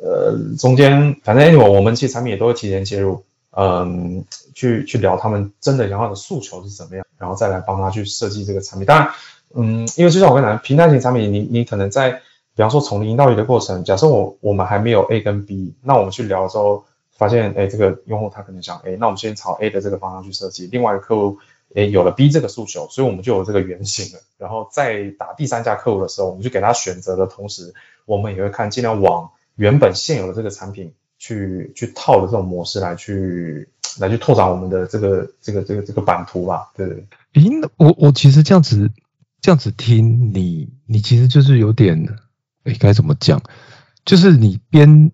[0.00, 3.24] 呃，中间反正 anyway，我们其实产品也都会提前介入，
[3.56, 8.84] 嗯，去去聊他们真的想要的诉求是怎么样，然后再来帮他去设计这个产品。
[8.86, 9.10] 当然，
[9.54, 12.10] 嗯，因为就像我刚才平台型产品，你你可能在
[12.54, 16.84] 比方说从零到一的过程，假设我我们还没有 A 跟 B，那我们去聊的时候，
[17.20, 20.66] 发现哎，这个用户他可能想哎那我们先朝 A 的这个方向去设计。
[20.72, 21.36] 另外一个客户
[21.74, 24.22] 哎有了 B 这个诉求，所以我们就有这个原型了。
[24.38, 27.74] 然后在打第三家客户的时候，我们就给他选择的同时，
[28.06, 36.72] 我们也会看尽量往原本现有的这个产品去去套的这种模式来去来去拓展我们的这个这个这个这个版图吧。
[36.74, 37.04] 对对。
[37.34, 38.90] 咦，我我其实这样子
[39.42, 42.08] 这样子听你，你其实就是有点。
[42.64, 43.42] 哎，该怎么讲？
[44.04, 45.12] 就是你边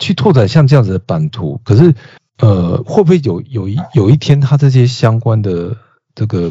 [0.00, 1.94] 去拓展像这样子的版图，可是
[2.38, 5.76] 呃，会不会有有一有一天，它这些相关的
[6.16, 6.50] 这个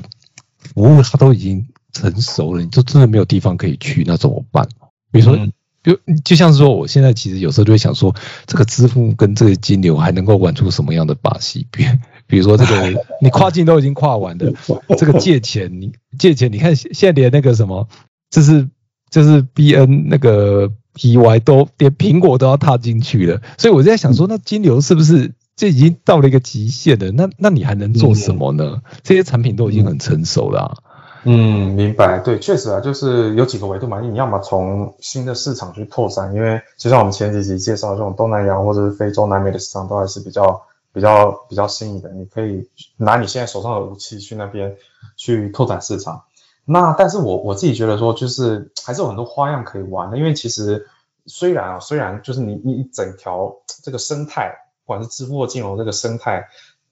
[0.57, 4.69] 服务，它都已经成熟了，你就真的没有地方可以去，那怎么办？
[5.11, 5.35] 比如说，
[5.81, 11.67] 比如就像是说，我现在其实有时候就会想说，这个支付跟这个金流还能够玩出什么样的把戏？
[11.71, 11.83] 比
[12.27, 14.53] 比如说这个，你跨境都已经跨完的，
[14.97, 17.89] 这个借钱，你借钱，你看现在连那个什么，
[18.29, 18.69] 就是。
[19.11, 27.09] 就是 B N 那个 P Y 都连苹果都要踏进去了，所以我在想说，那金流是不是这已经到了一个极限了？
[27.11, 28.81] 那那你还能做什么呢？
[29.01, 30.83] 这些产品都已经很成熟了。
[31.23, 32.19] 嗯，明白。
[32.19, 40.61] 对，确实啊，就是有几个维度嘛，你要么从新的市场去拓展，因为就像我们前几集介绍这种东南亚或者是非洲、南美的市场，都还是比较。
[40.91, 44.75] 比较比较新颖的，你可以拿你现在手上的武器去那边
[45.15, 46.23] 去拓展市场。
[46.71, 50.17] 那但是我我自己觉得说，就是还是有很多花样可以玩的。
[50.17, 50.87] 因为其实
[51.25, 54.55] 虽然啊，虽然就是你你整条这个生态，
[54.85, 56.47] 不管是支付或金融这个生态，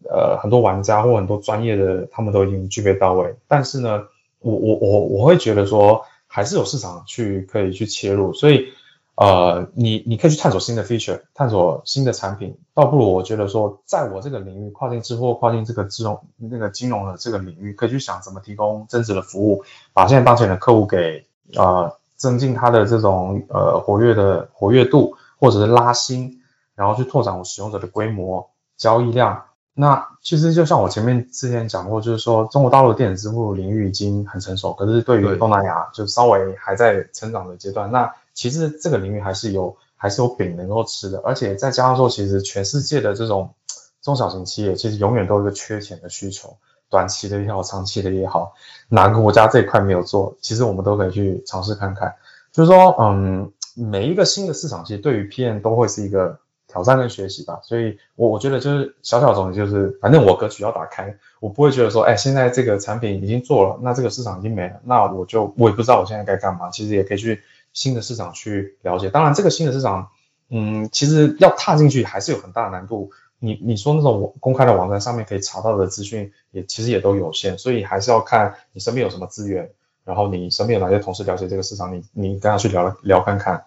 [0.09, 3.35] 呃，很多玩家或很多专业的他们都已经具备到位。
[3.47, 4.01] 但是呢，
[4.39, 8.33] 我我我我会觉得说，还是有市场去可以去切入。
[8.33, 8.73] 所以。
[9.17, 21.25] 呃，你你可以去探索新的 feature，探索新的产品，倒不如我觉得说，在我这个领域，跨境支付、跨境这个金融那个金融的这个领域，可以去想怎么提供增值的服务，把现在当前的客户给
[21.55, 26.39] 呃增进他的这种呃活跃的活跃度，或者是拉新，
[26.75, 29.45] 然后去拓展我使用者的规模、交易量。
[29.73, 37.91] 那其实就像我前面之前讲过，就是说中国大陆的电子支付领域已经很成熟，可是对于东南亚就稍微还在成长的阶段。
[37.91, 43.55] 那其实这个领域还是有还是有饼能够吃的，而且再加上说，其实全世界的这种
[43.99, 46.55] 中小型企业，其实永远都有一个缺钱的需求，
[46.87, 48.53] 短期的也好，长期的也好，
[48.89, 52.13] 哪个国家这一块没有做，其实我们都可以去尝试看看。
[52.51, 57.59] 就是说，嗯，每一个新的市场，其实对于 PM 都会是一个挑战跟学习吧。
[57.63, 66.69] 所以，我我觉得就是小小总结，就是反正我格局要打开，我不会觉得说，哎，现在这个产品已经做了，那这个市场已经没了，那我就我也不知道我现在该干嘛。
[66.69, 67.41] 其实也可以去。
[67.77, 70.09] 新的市场去了解，当然这个新的市场，
[70.49, 73.11] 嗯，其实要踏进去还是有很大的难度。
[73.37, 79.69] 你你说那种公开的网站上面可以查到的资讯，也其实也都有限，所以还是要看你身边有什么资源，
[80.03, 83.65] 然后你身边有哪些同事了解这个市场，你你跟他去聊聊看看。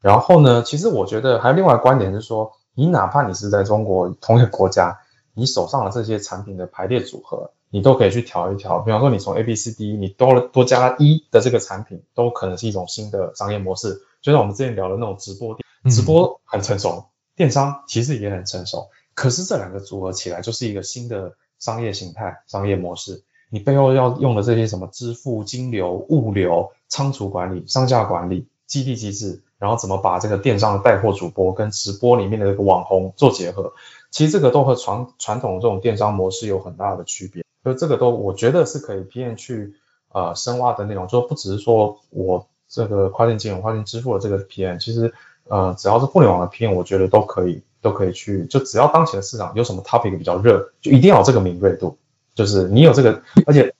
[0.00, 5.00] 然后呢，其实我觉得还有另外观点是说，你哪怕你是在中国同一个国家，
[5.34, 7.50] 你手上的这些产品的排列组合。
[7.70, 14.02] 你都可以去调一调，比方说你从 A、B、C、D，你多了多加一的这个产品，都可能是一种新的商业模式。
[14.22, 15.56] 就像我们之前聊的那种直播，
[15.90, 17.04] 直播很成熟，
[17.36, 23.22] 电商其实也很成熟，可是这两个组合起来就是一个新的商业形态、商业模式。
[23.50, 33.72] 你背后要用的这些什么支付、金流、物流、仓储管理、商家管理、基地机制，然后怎么把这个电商的带货主播跟直播里面的这个网红做结合，
[34.10, 37.44] 其实这个都和传传统这种电商模式有很大的区别。
[37.64, 39.74] 就这个都，我觉得是可以 PM 去
[40.12, 45.12] 呃深挖的内容，就不只是说我这个跨境金融、跨境支付的这个 PM，其实
[45.48, 51.96] 呃只要是互联网的 PM，我觉得都可以都可以去，就只要当前的市场有什么 topic 比较热，就一定要有这个敏锐度，
[52.34, 53.74] 就是你有这个，而且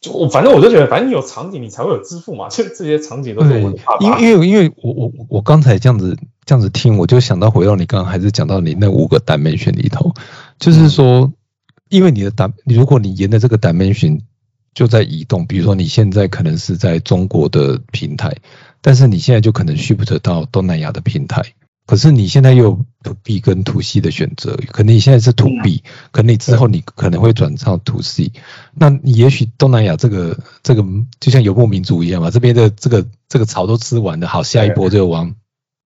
[0.00, 10.12] 就我反正我就觉得，反正你有场景，你才会有支付嘛，就这些场景都是我因为因为因为我我我刚才这样子这样子听，我就想到回到你刚刚还是讲到你那五个 dimension 里头，
[10.58, 11.30] 就是说。
[11.88, 14.20] 因为你的单，如果你沿着这个 dimension
[14.74, 18.36] 就在移动，比如说你现在可能是在中国的平台，
[18.80, 21.42] 但是你现在就可能 shift 到东南亚的平台，
[21.86, 28.32] 可是你现在又 to B 跟 to C 的选择，可能你现在是 to B，可能你之后你可能会转到 to C，
[28.74, 30.84] 那你也许东南亚这个这个
[31.18, 35.34] 就像游牧民族一样嘛，这边的这个这个草都吃完了，好，下一波就往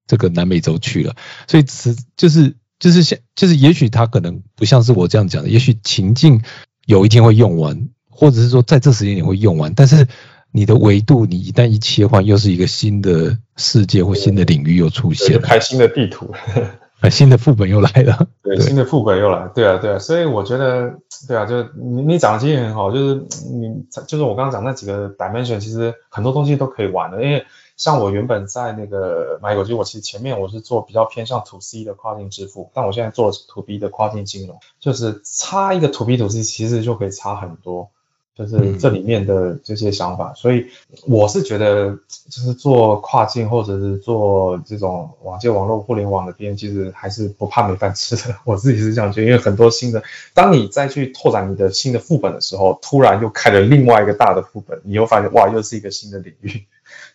[0.06, 1.14] 这个南美洲去了，
[1.46, 2.56] 所以此就是。
[2.82, 6.42] 就是像，就是也许他可能不像是我这样讲的，也许情境
[6.84, 10.08] 有一天会用完，或者是说在这时间点会用完，但是
[10.50, 16.34] 你的维度你一旦一切换，又是一个新的世界或新的领域又出现了，开新的地图，
[17.08, 20.92] 新的副本又来了， 对，新的副本又来，对啊，对啊，所以我觉得，
[21.28, 27.46] 对啊，就是你你讲的经验很好，就是你就是我刚刚讲那几个 dimension，其实很多东西都可以玩的，因为。
[27.76, 37.88] 像我原本在那个买狗机，我其实前面我是做比较偏向 to C 的跨境支付，但我现在做的是 to B 的跨境金融，就是差一个 to B to C，其实就可以差很多，
[38.36, 40.32] 就是这里面的这些想法。
[40.34, 40.66] 所以
[41.06, 48.36] 我是觉得，就是做跨境或者是做这种网界网络互联网的边，其实还是不怕没饭吃的。
[48.44, 50.02] 我自己是这样觉得，因为很多新的，
[50.34, 56.64] 当你再去拓展你的新的副本的时候，突然又开了另外一个大的副本，你又发现哇，又是一个新的领域。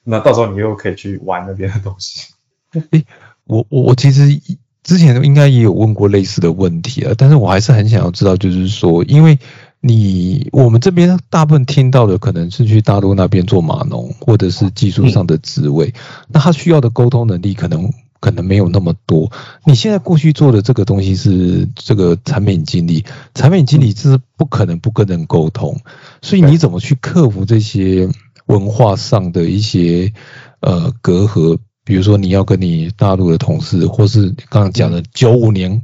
[0.03, 2.34] 那到时候你又可以去玩那边的东西。
[2.91, 3.05] 诶，
[3.45, 4.39] 我我我其实
[4.84, 9.39] 之前应该也有问过类似的问题啊，但是我还是很想要知道，就是说，因为
[9.80, 15.93] 你我们这边大部分听到的可能是去大陆那边做码农，或者是技术上的职位，
[16.28, 19.32] 那他需要的沟通能力可能可能没有那么多。
[19.65, 25.80] 你现在过去做的这个东西是这个产品经理，产品经理是不可能不跟人沟通，
[26.21, 28.09] 所以你怎么去克服这些？
[28.47, 30.11] 文化上的一些
[30.59, 35.81] 呃隔阂，比如说你要跟你大陆的同事，或是刚刚讲的九五年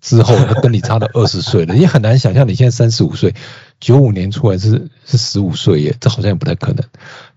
[0.00, 3.34] 之后他 跟你差了二十岁了，你很难想象你现在三十五岁，
[3.78, 6.84] 九五年出来是是十五岁耶，这好像也不太可能。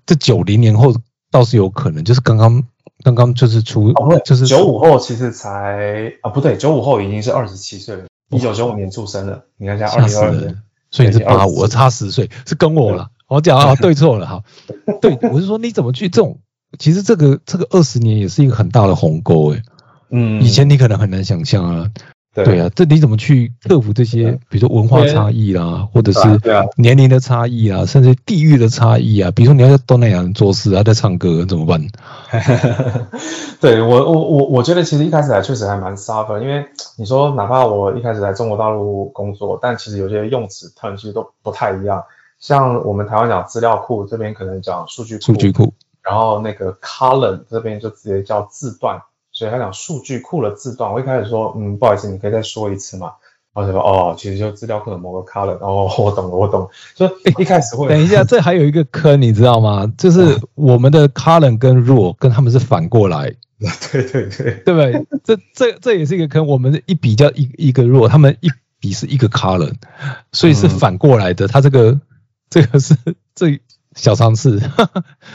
[0.06, 0.96] 这九零年后
[1.32, 2.64] 倒是有可能，就是刚刚
[3.04, 3.94] 刚刚就是出，
[4.26, 10.32] 就是九五后其实才啊，不对，九五后已经是二十七岁了，一九九五年出生的，你看现在二吓死人。
[10.34, 10.62] 零二二年，
[10.92, 13.10] 所以你是八五，我差十岁，是跟我 了。
[13.28, 14.44] 我讲啊，对错了哈。
[15.02, 16.40] 对，我是说你怎么去这种，
[16.78, 19.62] 其实这个这个二十年也是一个很大的鸿沟诶。
[20.10, 21.90] 嗯，以前你可能很难想象啊，
[22.34, 26.20] 对对啊，这你怎么去克服这些，比如说文化差异啦，或者是
[26.78, 29.32] 年龄的差异啊，甚至地域的差异啊。
[29.32, 31.86] 比如说你要在东南亚人做事啊，在唱歌怎么办？
[33.60, 36.66] 对我我我我觉得其实一开始来确实还蛮 suffer，因为
[36.98, 42.02] 你说哪怕我一开始来中国大陆工作，但其实有些用词 term 其实都不太一样。
[42.40, 49.00] 像我们台湾讲资料库，这边可能讲数据库，数据库，然后那个 column 这边就直接叫字段，
[49.42, 50.94] 所以他讲数据库的字段。
[50.94, 53.14] 我一开始说，嗯，不好意思，你可以再说一次嘛。
[53.56, 55.58] 然后就说，哦，其实就资料库的某个 color，。
[55.60, 56.70] 哦，我懂了，我懂了。
[56.94, 59.92] 就一开始会，等一下，这还有一个坑，你知道吗？
[59.98, 63.34] 就是我们的 color 跟 row 跟他们是反过来，
[63.92, 65.08] 对对对，对不对？
[65.24, 66.46] 这这这也是一个坑。
[66.46, 69.74] 我们一比较一一个 row，他们一比是一个 color，
[70.32, 71.48] 所以是反过来的。
[71.48, 72.00] 它这个
[72.52, 72.96] 这个是
[73.34, 73.60] 这
[73.96, 74.60] 小尝试。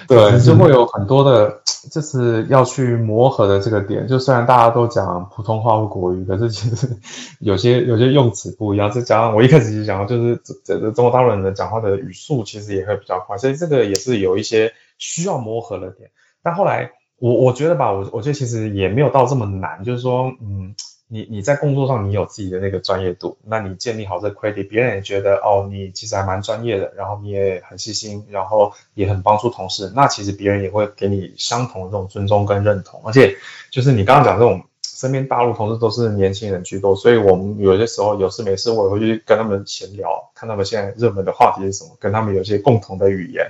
[0.09, 1.61] 对，就会有很多的，
[1.92, 4.09] 就是要去磨合的这个点。
[4.09, 6.96] 就虽然大家都讲普通话或国语，可是其实
[7.38, 8.90] 有些 有些用词不一样。
[8.90, 16.11] 再加上我一开始就讲到，就是这这中国大陆人的讲话的语速其实也会比较快，所以这个也是有一些需要磨合的点。
[16.42, 20.74] 但后来我我觉得吧，我我觉得其实也没有到这么难，就是说，嗯。
[21.09, 33.36] 你你在工作上你有自己的那个专业度，那你建立好这 credit，别人也觉得哦你其实还蛮专业的，然后你也很细心，然后也很帮助同事，那其实别人也会给你相同的这种尊重跟认同，而且
[33.70, 43.48] 就是你刚刚讲这种身边大陆同事都是年轻人居多，所以我们有些时候有事没事我也会去跟他们闲聊，看他们现在热门的话题是什么，跟他们有一些共同的语言，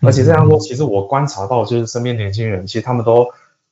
[0.00, 3.28] 而且这样说，其实我观察到就是身边年轻人其实他们都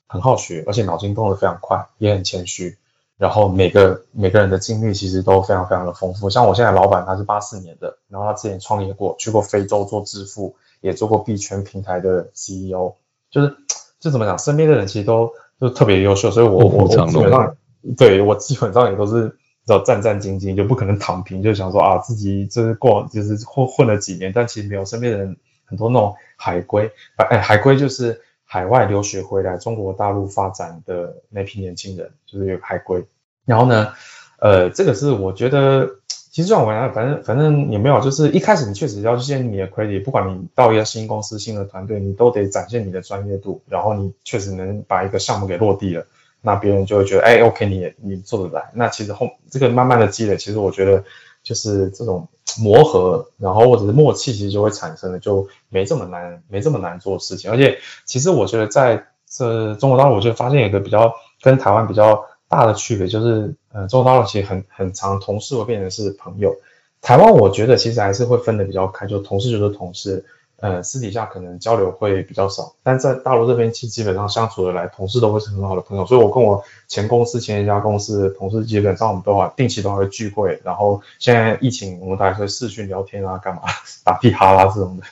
[0.06, 2.76] 很好学，而且脑筋动得非常快，也很谦虚。
[3.24, 12.92] 然后每个每个人的经历其实都非常非常的丰富，像我现在老板他是八四年的，然后他之前创业过，去过非洲做支付，也做过币圈平台的 CEO，
[13.30, 13.56] 就是
[13.98, 17.56] 就怎么讲，身边的人其实都就特别优秀，所以我我我基本上
[17.96, 19.34] 对我基本上也都是
[19.68, 28.20] 要战战兢兢，就不可能躺平，就想说啊自己就是过就是混混了几年，但其实没有身边的人很多那种海归，哎海归就是。
[28.46, 33.04] 海外留学回来中国大陆发展的那批年轻人，就是有海归。
[33.44, 33.92] 然后呢，
[34.38, 46.06] 呃，这个是我觉得，其实像我来，反正反正也没有，就是一开始你确实要去建立你的 credit，不管你到一个新公司、新的团队，你都得展现你的专业度，然后你确实能把一个项目给落地了，
[46.40, 48.70] 那别人就会觉得，哎，OK，你你做得来。
[48.74, 51.04] 那其实后这个慢慢的积累，其实我觉得
[51.42, 52.28] 就是这种。
[52.60, 57.50] 磨合，然后或者是默契，其实就会产生的，就没这么难，没这么难做事情。
[57.50, 66.54] 而且，其实我觉得在这中国大陆，我就发现一个比较跟台湾比较大的区别，就是呃，中国大陆其实很很长，同事会变成是朋友。
[67.00, 70.24] 台湾我觉得其实还是会分的比较开，就同事就是同事。
[70.60, 76.06] 呃，私底下可能交流会比较少，但在大陆这边，其实基本上相处的来，同事都会是很好的朋友。
[76.06, 80.58] 所以，我跟我前公司前一家公司同事，基本上我们都会定期都会聚会。
[80.64, 83.62] 然后，现在疫情，我们大家会视讯聊天啊，干嘛
[84.04, 85.02] 打屁哈啦这种的。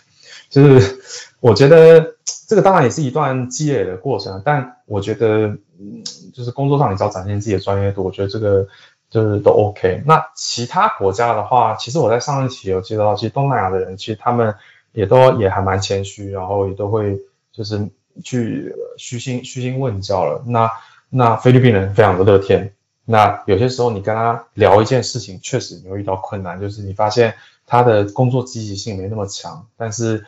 [0.49, 1.03] 就是
[1.41, 2.12] 我觉得
[2.53, 5.47] 这个当然也是一段积累的过程，但我觉得，
[5.79, 8.69] 嗯，就是工作上你只要展现自己的专业度，我觉得这个
[9.09, 10.03] 就是都 OK。
[10.05, 14.55] 那其他国家的话，其实我在上一期有介绍到，其实东南亚的人，其实他们。
[14.95, 17.19] 也都也还蛮谦虚，然后也都会
[17.51, 17.89] 就是
[18.23, 20.45] 去虚心虚心问教了。
[20.47, 20.71] 那
[21.09, 22.75] 那菲律宾人非常的乐天。
[23.07, 27.33] 那有些时候你跟他聊一件事情，确实你会遇到困难，就是你发现
[27.67, 30.27] 他的工作积极性没那么强，但是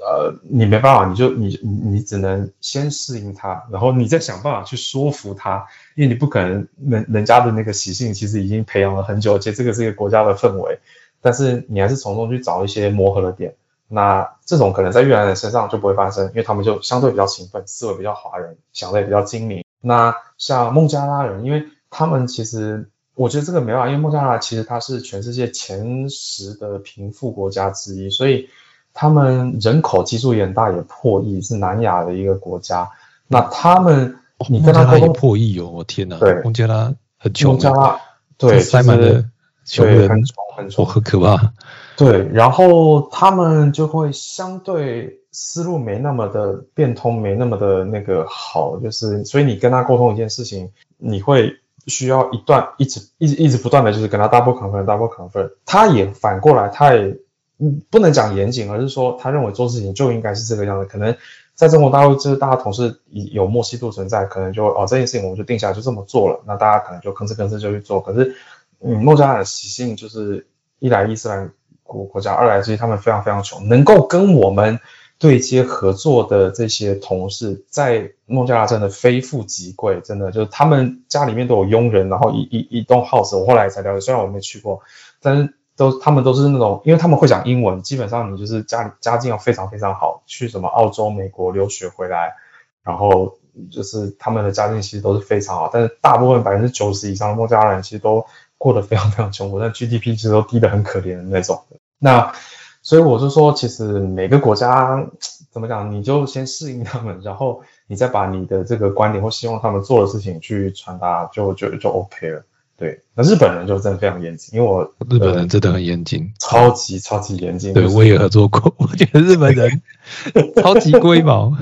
[0.00, 10.78] 呃你没办法，你就你你只能先适应他，然后你再想办法去说服他，因为你不可能人人家的那个习性其实已经培养了很久，而且这个是一个国家的氛围，
[11.20, 13.54] 但是你还是从中去找一些磨合的点。
[13.86, 19.64] 那这种可能在越南人身上就不会发生，因为他们就相对比较勤奋，思维比较华人，想的也比较精明。
[19.80, 28.48] 那像孟加拉人，因为他们其实我觉得这个没办法，因为孟加拉其实它是全世界前十的贫富国家之一，所以
[28.94, 32.88] 他们人口基数也很大，也破亿，是南亚的一个国家。
[33.26, 34.16] 那他们
[34.48, 36.16] 你跟他沟通破亿哦，我天哪！
[36.18, 38.00] 对，孟加拉很穷，孟加拉
[38.38, 39.24] 对塞满了
[39.64, 41.52] 穷人，很穷很穷，很可怕。
[41.96, 57.16] 对，然后他们就会相对思路没那么的变通，没那么的那个好，就是所以你跟他沟通一件事情，你会需要一段一直一直一直不断的就是跟他 double confirm double confirm，他也反过来他也
[57.58, 61.16] 嗯不能讲严谨，而是说他认为做事情就应该是这个样子，可能
[61.54, 68.34] 在中国大陆就是大家同事有默契度存在，可能就哦这件事情我们就定下来就这么做了，那大家可能就吭哧吭哧就去做，可是
[68.80, 70.46] 嗯孟加拉的习性就是
[70.78, 71.50] 一来伊斯兰。
[71.86, 74.80] 国国家，二来是他们非常非常穷，能够跟我们
[75.18, 84.80] 对接合作的这些同事，在孟加拉真的非富即贵，真的就是他们家里面都有佣人，然后一一一栋 house，我后来才了解，虽然我没去过，
[85.20, 92.34] 但是都他们都是那种，因为他们会讲英文，基本上你就是家里家境要非常非常好，去什么澳洲、美国留学回来，
[92.82, 93.38] 然后
[93.70, 98.24] 就是他们的家境其实都是非常好，但是大部分百分之九十以上的孟加拉人其实都。
[98.56, 101.64] 过得非常非常穷苦，但 GDP 其实都低得很可怜的那种。
[101.98, 102.32] 那
[102.80, 105.06] 所以我是说，其实每个国家
[105.50, 112.42] 怎么讲，你就先适应他们，然后你再把你的这个观点或希望他们做的事情去传达，就就就 OK 了。
[112.76, 117.72] 对，那日本人就真的非常严谨，因为我日本人真的很严谨，超级超级严谨。
[117.72, 119.80] 对，我也合作过，我觉得日本人
[120.60, 121.56] 超级龟毛。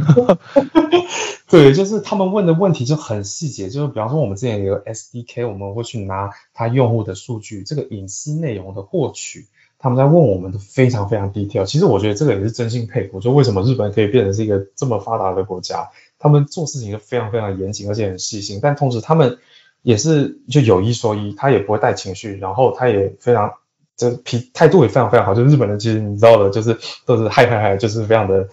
[1.51, 9.49] 对，就是他们问的问题就很细节，就是比方说我们之前有个 SDK，我们会去拿他用户的数据，这个隐私内容的获取，
[9.79, 11.67] 他们在问我们的非常非常 detail。
[11.67, 19.37] 其实我觉得这个也是真心佩服，就为什么日本可以变成是一个这么发达的国家，他们做事情就非常非常严谨，而且很细心，但同时他们。
[19.83, 23.53] 也是就有一说一，他也不会带情绪，然后他也非常
[23.97, 25.35] 就脾态度也非常非常好。
[25.35, 28.49] 就日本人其实你知道的，就是都是嗨嗨嗨，就是非常的，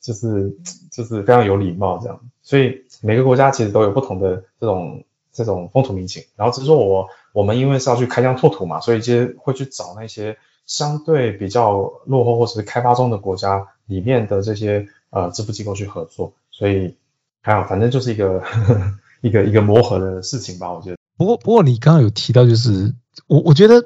[0.00, 0.52] 就是
[0.90, 2.20] 就是非常有礼貌这样。
[2.42, 6.24] 所以每个国家其实都有不同的这种这种风土民情。
[6.34, 16.32] 然后只是说我我们因为是要去开疆拓土嘛，所以其实会去找那些相对比较落后或者是开发中的国家里面的这些呃支付机构去合作。
[16.50, 16.96] 所以
[17.40, 18.40] 还好， 反正就是一个。
[18.40, 20.96] 呵呵一个一个磨合的事情吧，我觉得。
[21.16, 22.92] 不过不过你刚刚有提到，就是
[23.26, 23.82] 我我觉得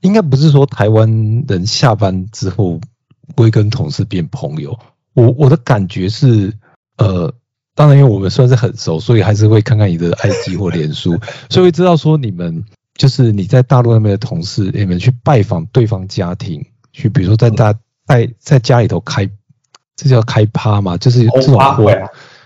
[0.00, 2.80] 应该不是说台湾人下班之后
[3.36, 4.78] 会跟同事变朋友。
[5.12, 6.52] 我我的感觉是，
[6.96, 7.34] 呃，
[7.74, 11.18] 当然因为我们算是很熟，所以还是会看看你的 IG 或脸书，
[11.50, 12.64] 所以会知道说你们
[12.94, 17.74] 就是你在大陆那边的同事，你们去拜访对方家庭，去比如说在大
[18.06, 19.28] 在在家里头开，
[19.96, 21.92] 这叫开趴嘛，就是这种活。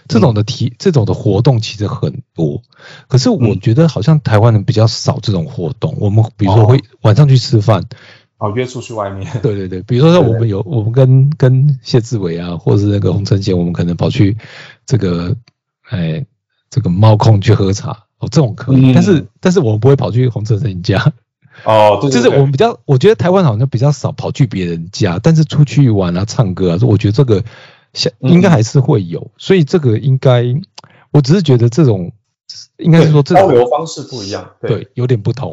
[0.07, 2.63] 这种的题，这种的活动其实很多，
[3.09, 5.97] 可是我觉得好像台湾人比较少这种活动。
[5.99, 7.85] 我们比如说会晚上去吃饭，
[8.39, 9.31] 哦，约出去外面。
[9.43, 14.37] 对对对，比如说像我们有我们跟跟谢志伟啊，或者是那个洪承贤，我们可能跑去
[14.85, 15.35] 这个
[15.89, 16.27] 哎
[16.69, 18.93] 这个猫空去喝茶哦，这种可以。
[18.93, 21.13] 但是但是我们不会跑去洪承贤家。
[21.65, 27.43] 哦，对，就是我们比较，我觉得台湾好像比较少跑去别人家，但是出去玩啊、唱歌啊，我觉得这个。
[28.21, 30.45] 应该还是会有，所以这个应该，
[31.13, 32.13] 我只是觉得这种
[32.79, 35.53] 应该是说交流方式不一样，对，有点不同。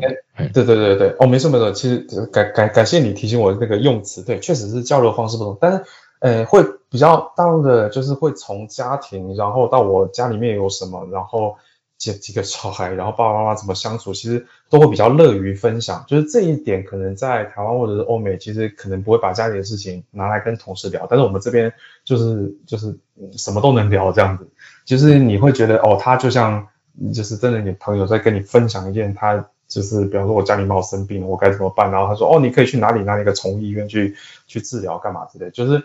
[0.53, 5.83] 对对对对，哦，没错没错，其实感感感谢你提醒我那个用词，对，确实是交流方式不同，但是
[6.19, 11.55] 呃，会比较大陆的，就是会从家庭，然后到我家里面有什么，然后。
[12.01, 16.03] 几几个小孩，然后爸爸妈妈怎么相处，其实都会比较乐于分享。
[16.07, 21.05] 就是这一点，可能在台湾或者是欧美，其实可能不会把家里的事情拿来跟同事聊。
[21.07, 21.71] 但是我们这边
[22.03, 22.97] 就是就是
[23.37, 24.47] 什么都能聊这样子。
[24.83, 26.67] 就是你会觉得哦，他就像
[27.13, 31.91] 就是真的你朋友在跟你分享一件，他就是比方说我家里猫生病了，我该怎么办？
[31.91, 34.15] 然后他说哦，你可以去哪里哪里个宠物医院去
[34.47, 35.51] 去治疗干嘛之类。
[35.51, 35.79] 就是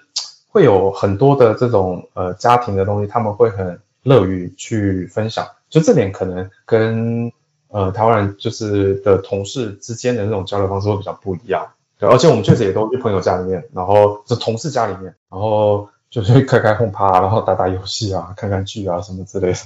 [0.48, 5.46] 会有很多的这种呃家庭的东西，他们会很乐于去分享。
[5.68, 7.30] 就这点可能跟
[7.68, 11.66] 呃台湾人就是的同事之间的那种交流方式会比较不一样，
[11.98, 19.58] 对，而且我们确实也都去朋友家里面，然后是同事家里面，然后就是开开轰趴，然后打打游戏啊，看看剧啊什么之类的。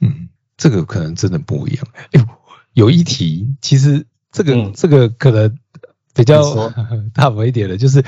[0.00, 1.86] 嗯，这个可能真的不一样。
[2.12, 2.24] 哎，
[2.72, 5.58] 有一题，其实这个这个可能
[6.14, 6.42] 比较
[7.14, 8.04] 大一点的，就是。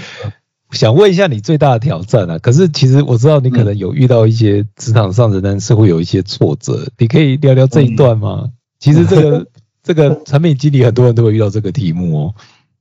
[0.72, 2.38] 想问一下你最大的挑战啊？
[2.38, 8.50] 可是其实我知道你可能有遇到一些职场上的，但是会有一些挫折，你可以聊聊这一段吗？
[8.78, 9.46] 其实这个
[9.82, 12.34] 这个产品经理很多人都会遇到这个题目哦。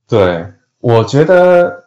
[0.08, 0.46] 对，
[0.80, 1.86] 我觉得，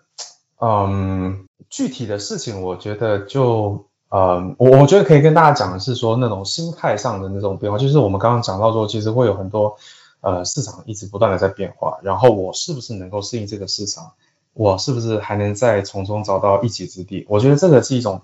[0.60, 9.76] 嗯，具体的事情，我觉得就，嗯，我我觉得可以跟大家讲的是说，那种心态上的那种变化，就是我们刚刚讲到说，其实会有很多，
[10.20, 14.12] 呃，市场一直不断的在变化，然后我是不是能够适应这个市场？
[14.58, 17.24] 我是不是还能再从中找到一己之地？
[17.28, 18.20] 我觉得这个是一种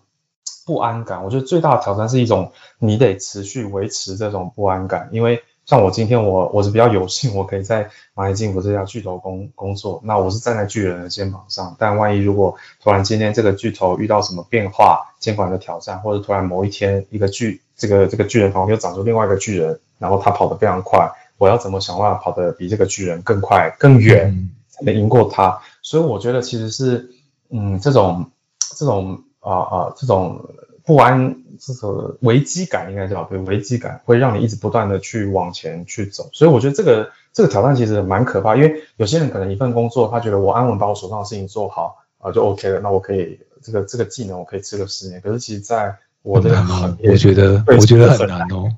[0.66, 1.22] 不安感。
[1.22, 11.76] 我觉得最大的挑战是一种你得持续维持这种不安感，因为像我今天我我是比较有幸，我可以在蚂蚁金服这家巨头工工作，那我是站在巨人的肩膀上。
[11.78, 21.08] 但万一如果突然今天这个巨头遇到什么变化、监管的挑战，或者突然某一天一个巨这个这个巨人旁边又长出另外一个巨人，然后他跑得非常快，
[21.38, 25.60] 我要怎么想办法跑得比这个巨人更快、更远，才能赢过他？
[25.84, 27.08] 所以我觉得其实是
[27.50, 28.32] 嗯这种
[28.76, 30.44] 这种啊啊这种。
[30.86, 48.70] 不安，这种危机感应该叫对，危机感会让你一直不断的去往前去走，所以我觉得这个这个挑战其实蛮可怕，因为有些人可能一份工作，他觉得我安稳把我手上的事情做好啊就 OK 了，那我可以这个这个技能我可以吃个十年，可是其实在我的行业，我觉得我觉得很难哦，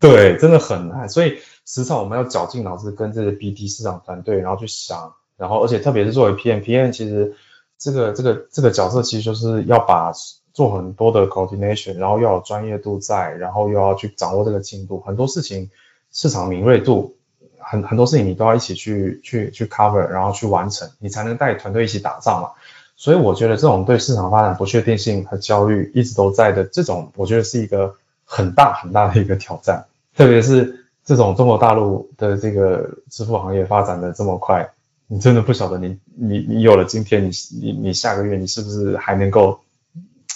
[0.00, 1.36] 对，真的很难，所以
[1.66, 5.12] 时常我们要绞尽脑汁跟这些 BD 市场团队，然后去想，
[5.42, 7.34] 然后而且特别是作为 PM，PM 其实
[7.76, 10.12] 这个这个这个角色其实就是要把。
[10.54, 15.70] 做很多的 coordination，然后要有专业度在，然后又要去掌握这个进度，很多事情
[16.12, 17.16] 市场敏锐度，
[17.58, 22.50] 很很多事情你都要一起去去去 cover，然后去完成，你才能带团队一起打仗嘛。
[22.96, 27.94] 所以我觉得这种对市场发展不确定性和焦虑一直都在的这种，我觉得是一个
[28.26, 29.82] 很大很大的一个挑战，
[30.14, 34.70] 特别是这种中国大陆的这个支付行业发展的这么快，
[35.08, 37.30] 你真的不晓得你你你有了今天，你
[37.60, 39.60] 你你下个月你是不是还能够。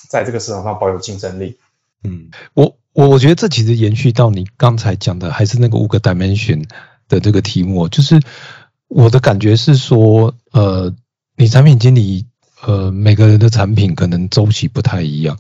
[0.09, 1.57] 在这个市场上保有竞争力。
[2.05, 6.65] 嗯，我我我觉得这其实延续到你刚才讲的，还是那个五个 dimension
[7.09, 8.21] 的这个题目，就是
[8.87, 10.95] 我的感觉是说，呃，
[11.37, 12.25] 你产品经理，
[12.65, 15.37] 呃，每个人的产品可能周期不太一样，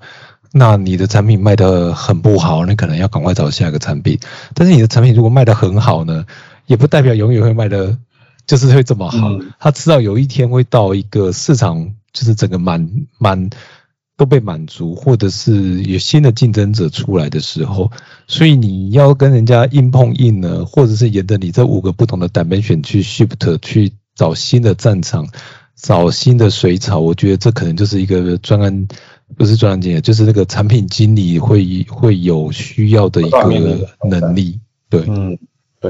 [0.53, 4.19] 那你的产品卖得很不好，你可能要赶快找下一个产品。
[4.53, 6.27] 但是你的产品如果卖得很好呢，
[6.67, 7.97] 也不代表永远会卖的，
[8.47, 9.31] 就是会这么好。
[9.59, 12.89] 他知道有一天会到一个市场，就是整个满
[13.19, 13.51] 满。
[14.19, 17.93] 都被满足，或者是有新的竞争者出来的时候，
[18.27, 25.29] 所以你要跟人家硬碰硬呢，或者是沿着你这五个不同的 dimension 去 shift 去找新的战场，
[25.77, 28.89] 找新的水草，我觉得这可能就是一个专案，
[29.37, 34.59] 不是专案经理，就是那个产品经理会会有需要的一个能力。
[34.89, 35.39] 对，嗯，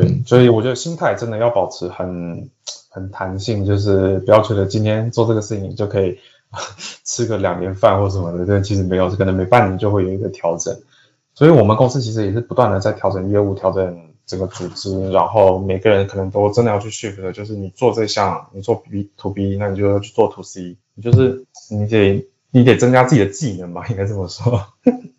[0.00, 2.48] 对，所以我觉得心态真的要保持很
[2.90, 6.18] 很弹性，就是不要觉得今天做这个事情就可以。
[7.04, 10.74] 吃个两年饭或什么的，但其实没有，可能每半年就会有一个调整。
[11.34, 13.94] 所以，我们公司其实也是不断的在调整业务，调整
[14.26, 24.68] 整个组织，然后每个人可能都真的要去 shift 的，就是你做这项，你做 B to B，那你就要去做 to C，你就是你得你得增加自己的技能吧，应该这么说。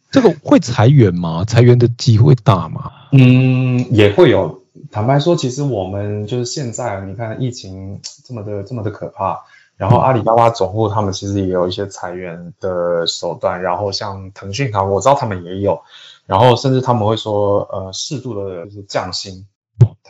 [0.09, 1.43] 这个会裁员吗？
[1.45, 2.89] 裁员的机会大吗？
[3.11, 4.56] 嗯，也会有。
[4.91, 9.43] 坦白说，其实我们就是现在，你看疫情这么的这么的可怕。
[9.77, 15.79] 然后阿里巴巴总部他们其实也有一些裁员的手段，然后像腾讯他我知道他们也有，
[16.25, 19.45] 然后甚至他们会说呃适度的就是降薪。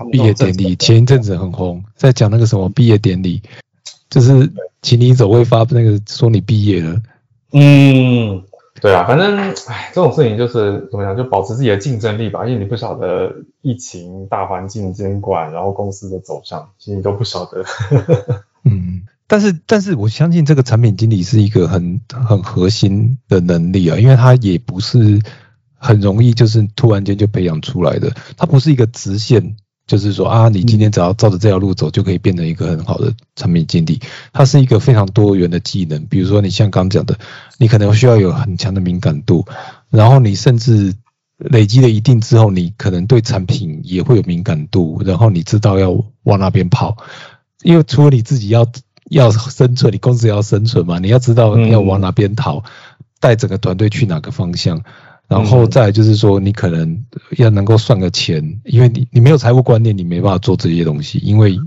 [0.10, 3.42] 毕业典礼前一阵子很红，在讲那个什么毕业典礼，
[4.10, 4.50] 就是
[4.82, 7.02] 请你走会发那个说你毕业了。
[7.52, 8.42] 嗯，
[8.82, 17.64] 对啊，反正哎这种事情就是怎么样，就保持自己的竞争力吧，因为你不晓得疫情大环境监管，然后公司的走向，其实你都不晓得。
[18.64, 19.04] 嗯。
[19.30, 25.20] 但是，但是我相信这个产品经理是一个很很核心的能力啊，因为他也不是
[25.76, 28.10] 很容易，就是突然间就培养出来的。
[28.38, 29.58] 他不是一个直线，
[29.88, 34.00] 就是说啊，你今天只要照着这条路走，就可以变成一个很好的产品经理。
[34.34, 37.18] 它是一个非常多元的技能，比如说你像刚讲的，
[37.58, 39.46] 你可能需要有很强的敏感度，
[39.90, 40.94] 然后你甚至
[41.38, 45.92] 累积了一定之后，你可能对产品也会有敏感度，然后你知道要
[46.24, 46.98] 往那边跑，
[47.64, 48.68] 因为除了你自己要。
[49.10, 51.00] 要生存，你公司要生存嘛？
[51.00, 52.62] 你要知道要往哪边逃，
[53.22, 54.84] 带整个团队去哪个方向，
[55.28, 57.06] 然后再就是说，你可能
[57.38, 61.60] 要能够算个钱，因为你你没有财务观念，你没办法做这些东西，因为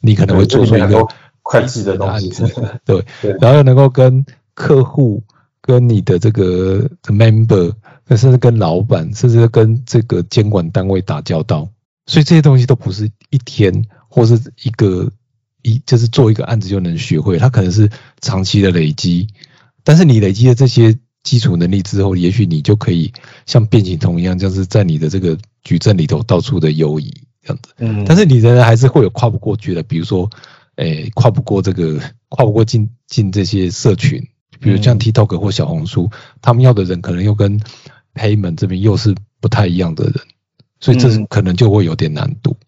[0.00, 1.06] 你可能会做出一个
[1.42, 2.30] 会计的东西，
[2.84, 3.04] 对，
[3.40, 4.24] 然后又能够跟
[4.54, 5.22] 客户、
[5.60, 7.72] 跟你的这个 member，
[8.16, 11.68] 甚至跟老板，甚至跟这个监管单位打交道，
[12.06, 15.10] 所以这些东西都不是一天或是一个。
[15.62, 17.90] 一就是做一个案子就能学会，它可能是
[18.20, 19.26] 长期的累积，
[19.82, 20.96] 但是你累积的这些
[21.28, 23.12] 基础能力之后，也许你就可以
[23.44, 27.12] 像变形虫一样，就是在你的这个矩阵里头到处的游移
[27.42, 27.74] 这样子。
[27.76, 30.30] 嗯，但是你仍然还是会有跨不过去的，比如说，
[30.76, 32.00] 诶，跨不过这个，
[32.30, 34.26] 跨不过进进这些社群，
[34.58, 36.08] 比如像 TikTok 或小红书，
[36.40, 37.60] 他们要的人可能又跟
[38.14, 40.14] Payment 这边又是不太一样的人，
[40.80, 42.56] 所以这可能就会有点难度。
[42.60, 42.67] 嗯，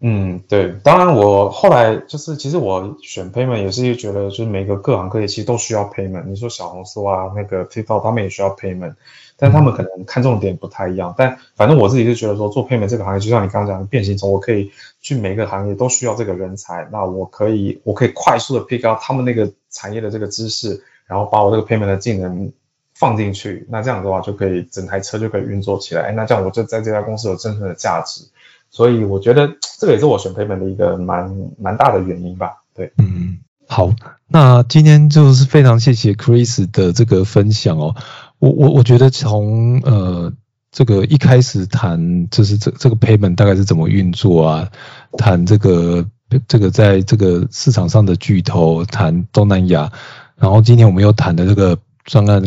[0.00, 6.22] 嗯对，当然我后来就是其实我选 payment 也是觉得就是每个各行各业其实都需要 payment。
[6.26, 8.94] 你说小红书啊，那个 TikTok 他们也需要 payment，
[9.36, 11.12] 但他们可能看重点不太一样。
[11.18, 14.70] 但反正我自己是觉得说做 payment 这个行业，就像你刚刚讲的变形虫，我可以
[15.00, 22.52] 去每个行业都需要这个人才，那我可以我可以快速的 pick up 他们那个产业的这个知识，然后把我这个 payment 的技能
[22.94, 26.12] 放进去，那这样的话就可以整台车就可以运作起来。
[26.12, 28.22] 那这样我就在这家公司有真正的价值。
[28.70, 29.48] 所以我觉得
[29.78, 32.62] 这个也是我选 payment 的一个蛮蛮大的原因吧。
[32.74, 33.92] 对，嗯，好，
[34.26, 37.96] 那今天就是非常谢谢 Chris 的这个分享哦。
[38.38, 40.32] 我我我觉得从呃
[40.70, 44.68] 这个一开始谈就是这这个 payment 大概是怎么运作啊，
[45.16, 46.06] 谈这个
[46.46, 49.90] 这个在这个市场上的巨头，谈东南亚，
[50.36, 51.78] 然后今天我们又谈的这个。
[52.08, 52.42] 专案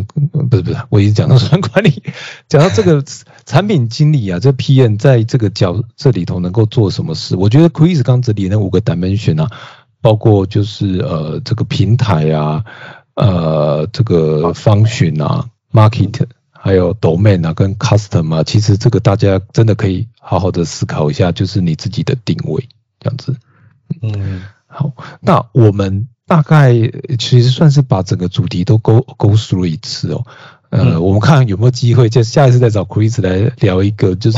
[0.50, 2.02] 不是不是，我一直讲到专案管理，
[2.50, 3.04] 讲到这个
[3.46, 7.36] 产品经理啊，这 PM 在这个角这里头能够做什么事？
[7.36, 9.52] 我觉得 Chris 刚这里那五个 dimension 啊，
[10.02, 12.66] 包括就是呃这个平台啊，
[13.14, 22.68] 呃这个方寻啊，market，还有 domain 啊，跟 custom 啊，其实这个大家真的可以好好的思考一下，就是你自己的定位
[23.00, 23.36] 这样子。
[24.02, 26.08] 嗯，好，那我们。
[26.32, 26.72] 大概
[27.20, 30.26] 其实算是把整个主题都 go go through 一次哦，
[30.70, 34.38] 呃，我们看有没有机会，就下一次再找 Chris 来聊一个就是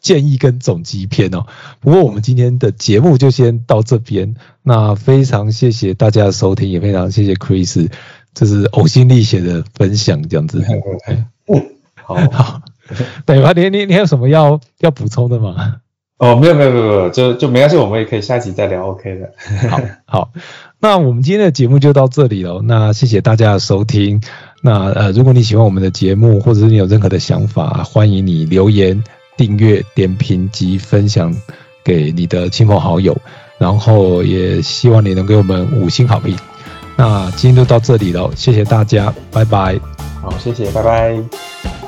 [0.00, 1.44] 建议跟总集篇哦。
[1.80, 7.90] 不过我们今天的节目就先到这边，那非常谢谢大家的收听，也非常谢谢 Chris，
[8.34, 10.64] 就是呕心沥血的分享，这样子。
[12.04, 12.62] 好，好，
[13.26, 13.50] 对吧？
[13.50, 15.81] 你你你有什么要要补充的吗？
[16.22, 19.32] 哦，没有没有没有没有，就就没关系，我们也可以下集再聊，OK 的。
[19.68, 20.30] 好，好。
[20.78, 22.62] 那我们今天的节目就到这里了。
[22.62, 24.20] 那谢谢大家的收听。
[24.62, 29.02] 那呃，如果你喜欢我们的节目，或者是你有任何的想法，欢迎你留言、
[29.36, 31.34] 订阅、点评及分享
[31.82, 33.16] 给你的亲朋好友。
[33.58, 36.36] 然后也希望你能给我们五星好评。
[36.96, 39.76] 那今天就到这里了，谢谢大家，拜拜。
[40.20, 41.81] 好，谢谢，拜拜。